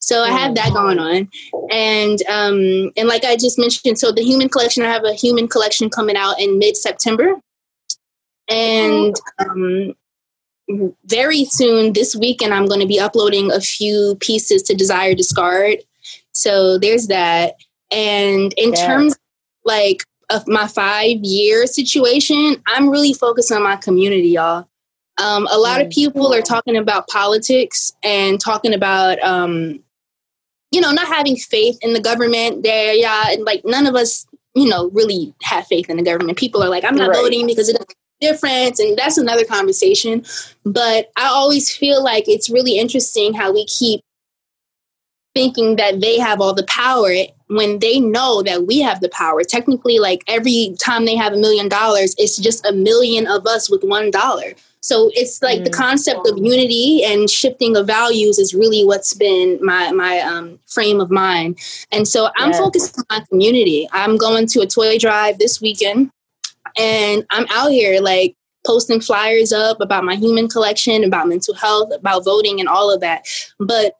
[0.00, 1.28] So I have that going on,
[1.70, 5.48] and um, and like I just mentioned, so the human collection, I have a human
[5.48, 7.34] collection coming out in mid September,
[8.48, 9.94] and um,
[11.04, 15.78] very soon this weekend, I'm going to be uploading a few pieces to Desire Discard.
[16.32, 17.54] So there's that.
[17.90, 18.86] And in yeah.
[18.86, 19.16] terms
[19.64, 24.68] like of my five year situation, I'm really focused on my community, y'all.
[25.20, 29.82] Um, a lot of people are talking about politics and talking about, um,
[30.70, 32.62] you know, not having faith in the government.
[32.62, 36.38] There, yeah, and like none of us, you know, really have faith in the government.
[36.38, 37.16] People are like, I'm not right.
[37.16, 40.24] voting because it doesn't difference and that's another conversation.
[40.64, 44.00] But i always feel like it's really interesting how we keep
[45.34, 47.12] thinking that they have all the power
[47.48, 49.42] when they know that we have the power.
[49.42, 53.70] Technically like every time they have a million dollars it's just a million of us
[53.70, 54.54] with one dollar.
[54.80, 55.64] So it's like mm.
[55.64, 60.58] the concept of unity and shifting of values is really what's been my my um,
[60.66, 61.58] frame of mind.
[61.90, 62.58] And so i'm yes.
[62.58, 63.88] focused on my community.
[63.92, 66.10] I'm going to a toy drive this weekend
[66.78, 71.90] and I'm out here like posting flyers up about my human collection, about mental health,
[71.94, 73.26] about voting, and all of that.
[73.58, 73.94] But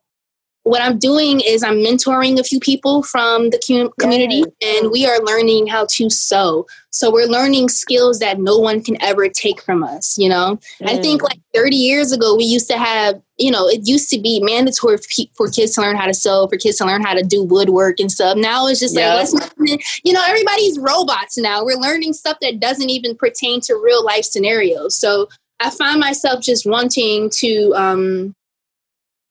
[0.69, 4.83] what I'm doing is I'm mentoring a few people from the community, yes.
[4.83, 6.67] and we are learning how to sew.
[6.91, 10.19] So we're learning skills that no one can ever take from us.
[10.19, 10.89] You know, mm.
[10.89, 14.21] I think like 30 years ago, we used to have, you know, it used to
[14.21, 14.99] be mandatory
[15.35, 18.01] for kids to learn how to sew, for kids to learn how to do woodwork
[18.01, 18.37] and stuff.
[18.37, 19.33] Now it's just yep.
[19.33, 21.65] like, let's, you know, everybody's robots now.
[21.65, 24.97] We're learning stuff that doesn't even pertain to real life scenarios.
[24.97, 25.29] So
[25.61, 28.35] I find myself just wanting to um,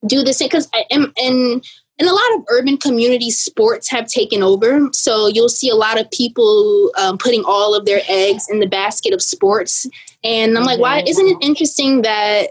[0.05, 1.61] do this because in, in
[1.99, 4.87] in a lot of urban communities, sports have taken over.
[4.91, 8.67] So you'll see a lot of people um, putting all of their eggs in the
[8.67, 9.87] basket of sports.
[10.23, 11.07] And I'm like, why mm-hmm.
[11.07, 12.49] isn't it interesting that,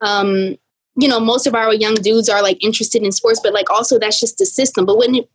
[0.00, 0.56] um,
[0.96, 4.00] you know, most of our young dudes are like interested in sports, but like also
[4.00, 4.84] that's just the system.
[4.84, 5.28] But when it,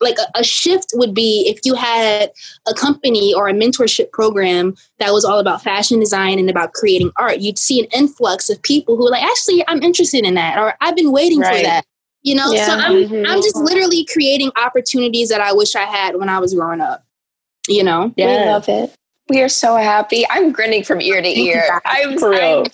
[0.00, 2.30] like a, a, shift would be if you had
[2.66, 7.10] a company or a mentorship program that was all about fashion design and about creating
[7.16, 10.58] art you'd see an influx of people who are like actually i'm interested in that
[10.58, 11.56] or i've been waiting right.
[11.56, 11.84] for that
[12.22, 12.66] you know yeah.
[12.66, 13.26] so i'm mm-hmm.
[13.26, 17.04] i'm just literally creating opportunities that i wish i had when i was growing up
[17.68, 18.44] you know yeah.
[18.44, 18.94] we love it
[19.28, 22.64] we are so happy i'm grinning from ear to ear i'm, I'm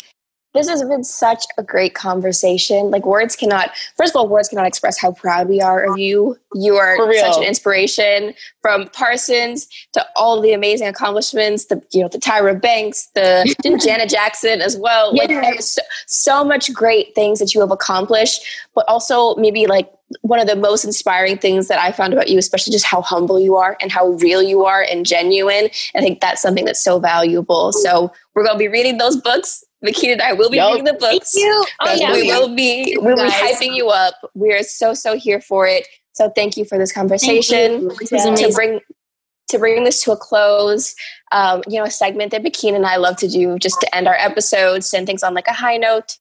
[0.55, 2.91] this has been such a great conversation.
[2.91, 6.39] Like words cannot, first of all, words cannot express how proud we are of you.
[6.55, 12.09] You are such an inspiration from Parsons to all the amazing accomplishments, the, you know,
[12.09, 13.53] the Tyra Banks, the
[13.85, 15.13] Janet Jackson as well.
[15.15, 18.41] Like so, so much great things that you have accomplished,
[18.77, 19.91] but also maybe like
[20.21, 23.41] one of the most inspiring things that I found about you, especially just how humble
[23.41, 25.69] you are and how real you are and genuine.
[25.97, 27.73] I think that's something that's so valuable.
[27.73, 30.71] So we're going to be reading those books Makeen and I will be yep.
[30.71, 31.33] reading the books.
[31.33, 31.67] Thank you.
[31.81, 32.13] Oh, yeah.
[32.13, 34.15] We will be we'll be hyping you up.
[34.35, 35.87] We are so so here for it.
[36.13, 37.91] So thank you for this conversation.
[38.11, 38.35] Yeah.
[38.35, 38.81] To bring
[39.49, 40.95] to bring this to a close,
[41.33, 44.09] um, you know, a segment that Makeen and I love to do just to end
[44.09, 46.17] our episodes, send things on like a high note,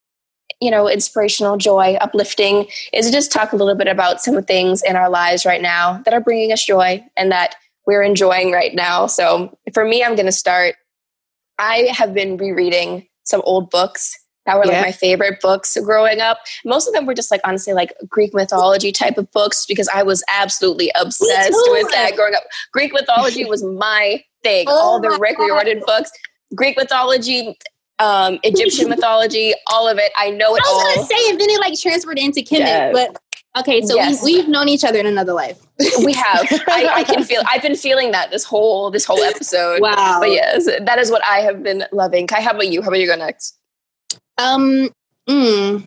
[0.59, 4.81] you know, inspirational, joy, uplifting, is just talk a little bit about some of things
[4.83, 7.55] in our lives right now that are bringing us joy and that
[7.85, 9.07] we're enjoying right now.
[9.07, 10.75] So for me, I'm going to start.
[11.57, 14.81] I have been rereading some old books that were like yeah.
[14.81, 16.39] my favorite books growing up.
[16.65, 20.03] Most of them were just like honestly like Greek mythology type of books because I
[20.03, 22.43] was absolutely obsessed with that growing up.
[22.71, 24.65] Greek mythology was my thing.
[24.73, 26.11] Oh all the Rick Riordan books,
[26.55, 27.57] Greek mythology,
[27.99, 30.11] um, Egyptian mythology, all of it.
[30.17, 30.95] I know it I was all.
[30.95, 32.93] gonna say, and then it like transferred into Kemet, yes.
[32.93, 33.21] but
[33.57, 34.23] okay, so yes.
[34.23, 35.59] we, have known each other in another life.
[36.03, 36.47] we have.
[36.67, 37.41] I, I, can feel.
[37.49, 39.81] I've been feeling that this whole this whole episode.
[39.81, 40.17] Wow.
[40.19, 42.27] But yes, that is what I have been loving.
[42.27, 42.81] Kye, how about you?
[42.81, 43.57] How about you go next?
[44.37, 44.89] Um.
[45.27, 45.85] Mm,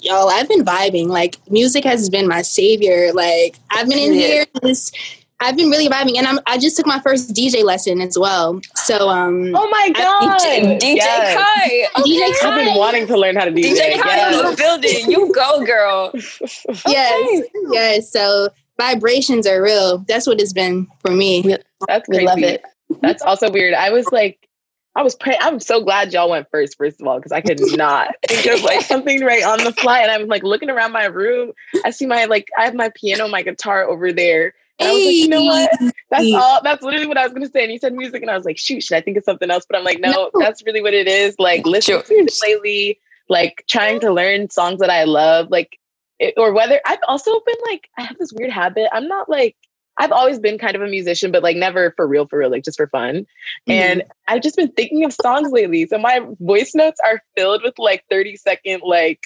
[0.00, 1.08] yo, I've been vibing.
[1.08, 3.12] Like music has been my savior.
[3.12, 4.92] Like I've been in here this
[5.40, 8.60] I've been really vibing, and I'm, I just took my first DJ lesson as well.
[8.74, 11.34] So, um, oh my god, DJ, DJ yes.
[11.34, 12.10] Kye, okay.
[12.10, 12.48] DJ Kye.
[12.48, 13.72] I've been wanting to learn how to DJ.
[13.72, 14.38] DJ Kye yes.
[14.38, 16.10] in the building, you go, girl.
[16.86, 18.12] yes, yes.
[18.12, 19.98] So vibrations are real.
[19.98, 21.56] That's what it's been for me.
[21.86, 22.22] That's crazy.
[22.22, 22.62] We love it.
[23.00, 23.74] That's also weird.
[23.74, 24.48] I was like,
[24.96, 25.38] I was praying.
[25.40, 28.62] I'm so glad y'all went first, first of all, because I could not think of
[28.62, 30.00] like something right on the fly.
[30.00, 31.52] And I'm like looking around my room.
[31.84, 34.54] I see my like I have my piano, my guitar over there.
[34.80, 35.70] And I was like, you know what?
[36.10, 36.60] That's all.
[36.62, 37.62] That's literally what I was going to say.
[37.62, 39.66] And you said music, and I was like, shoot, should I think of something else?
[39.68, 40.30] But I'm like, no, no.
[40.38, 41.36] that's really what it is.
[41.38, 42.26] Like, listen sure.
[42.46, 45.78] lately, like trying to learn songs that I love, like,
[46.18, 48.88] it, or whether I've also been like, I have this weird habit.
[48.92, 49.56] I'm not like,
[49.98, 52.64] I've always been kind of a musician, but like never for real, for real, like
[52.64, 53.16] just for fun.
[53.16, 53.72] Mm-hmm.
[53.72, 55.86] And I've just been thinking of songs lately.
[55.86, 59.20] So my voice notes are filled with like 30 second, like,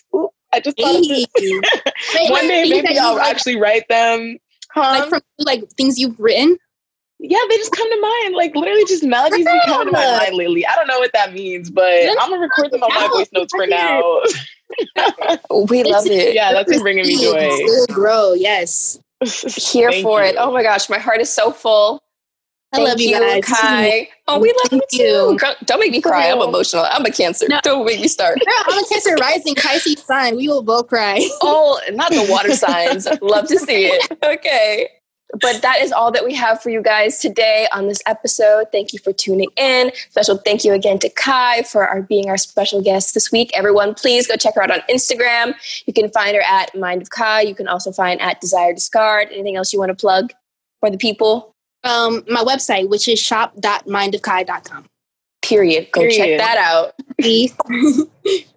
[0.52, 1.26] I just thought of this.
[2.30, 4.38] One day maybe I'll actually write them
[4.74, 4.80] Huh?
[4.80, 6.58] Like from like things you've written?
[7.20, 8.34] Yeah, they just come to mind.
[8.34, 10.66] Like literally just melodies that come to my mind lately.
[10.66, 13.54] I don't know what that means, but I'm gonna record them on my voice notes
[13.54, 14.20] for now.
[15.70, 16.34] we love it.
[16.34, 17.94] Yeah, that's been bringing me joy.
[17.94, 18.98] Grow, yes.
[19.56, 20.30] Here for you.
[20.30, 20.36] it.
[20.38, 22.02] Oh my gosh, my heart is so full.
[22.74, 23.44] I Thank love you, guys.
[23.44, 24.08] Kye.
[24.26, 25.54] Oh, we love Thank you too.
[25.64, 26.28] Don't make me cry.
[26.28, 26.84] I'm emotional.
[26.90, 27.46] I'm a cancer.
[27.48, 27.60] No.
[27.62, 28.40] Don't make me start.
[28.44, 30.36] Girl, I'm a cancer rising Pisces sign.
[30.36, 31.18] We will both cry.
[31.42, 33.06] oh, not the water signs.
[33.22, 34.18] love to see it.
[34.24, 34.88] Okay.
[35.40, 38.66] But that is all that we have for you guys today on this episode.
[38.70, 39.90] Thank you for tuning in.
[40.10, 43.50] Special thank you again to Kye for our being our special guest this week.
[43.54, 45.54] Everyone, please go check her out on Instagram.
[45.86, 47.42] You can find her at Mind of Kye.
[47.42, 49.28] You can also find at Desire Discard.
[49.32, 50.32] Anything else you want to plug
[50.80, 51.53] for the people?
[51.84, 54.86] Um, my website, which is shop.mindofkye.com.
[55.42, 55.88] Period.
[55.92, 56.16] Go Period.
[56.16, 56.94] check that out.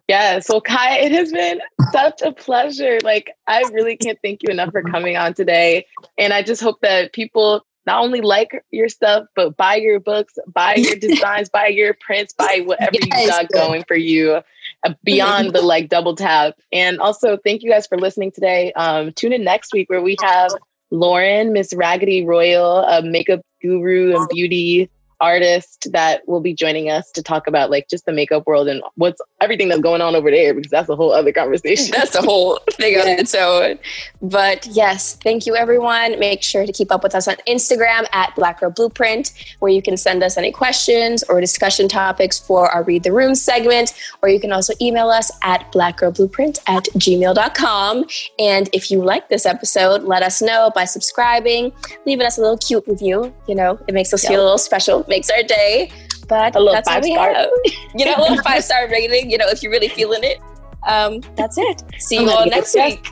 [0.07, 0.47] yes.
[0.47, 1.59] So Kye, it has been
[1.91, 2.99] such a pleasure.
[3.03, 5.85] Like I really can't thank you enough for coming on today.
[6.17, 10.33] And I just hope that people not only like your stuff, but buy your books,
[10.53, 13.21] buy your designs, buy your prints, buy whatever yes.
[13.21, 14.41] you got going for you
[14.83, 16.55] uh, beyond the like double tap.
[16.71, 18.73] And also, thank you guys for listening today.
[18.73, 20.51] Um, tune in next week where we have
[20.91, 24.27] Lauren, Miss Raggedy Royal, a makeup guru and oh.
[24.31, 24.89] beauty
[25.19, 28.81] artist that will be joining us to talk about like just the makeup world and
[28.95, 31.91] what's everything that's going on over there because that's a whole other conversation.
[31.91, 33.79] That's a whole thing on its own.
[34.21, 36.19] But yes, thank you everyone.
[36.19, 39.81] Make sure to keep up with us on Instagram at Black Girl Blueprint, where you
[39.81, 44.29] can send us any questions or discussion topics for our Read the Room segment, or
[44.29, 48.05] you can also email us at blackgirlblueprint at gmail.com.
[48.39, 51.71] And if you like this episode, let us know by subscribing,
[52.05, 53.33] leaving us a little cute review.
[53.47, 54.31] You know, it makes us yep.
[54.31, 55.91] feel a little special makes our day.
[56.27, 57.33] But a that's all we star.
[57.33, 57.49] have.
[57.95, 60.39] You know, a little five star rating, you know, if you're really feeling it.
[60.87, 61.83] Um, that's it.
[61.99, 63.09] See you all next week.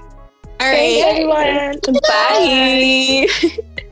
[0.59, 1.79] All right, everyone.
[2.07, 3.27] Bye.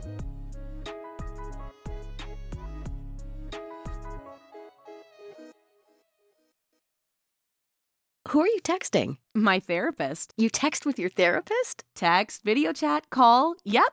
[8.28, 9.18] Who are you texting?
[9.34, 10.32] My therapist.
[10.36, 11.84] You text with your therapist?
[11.94, 13.54] Text, video chat, call.
[13.64, 13.92] Yep.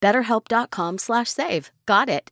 [0.00, 1.70] Betterhelp.com slash save.
[1.86, 2.30] Got it.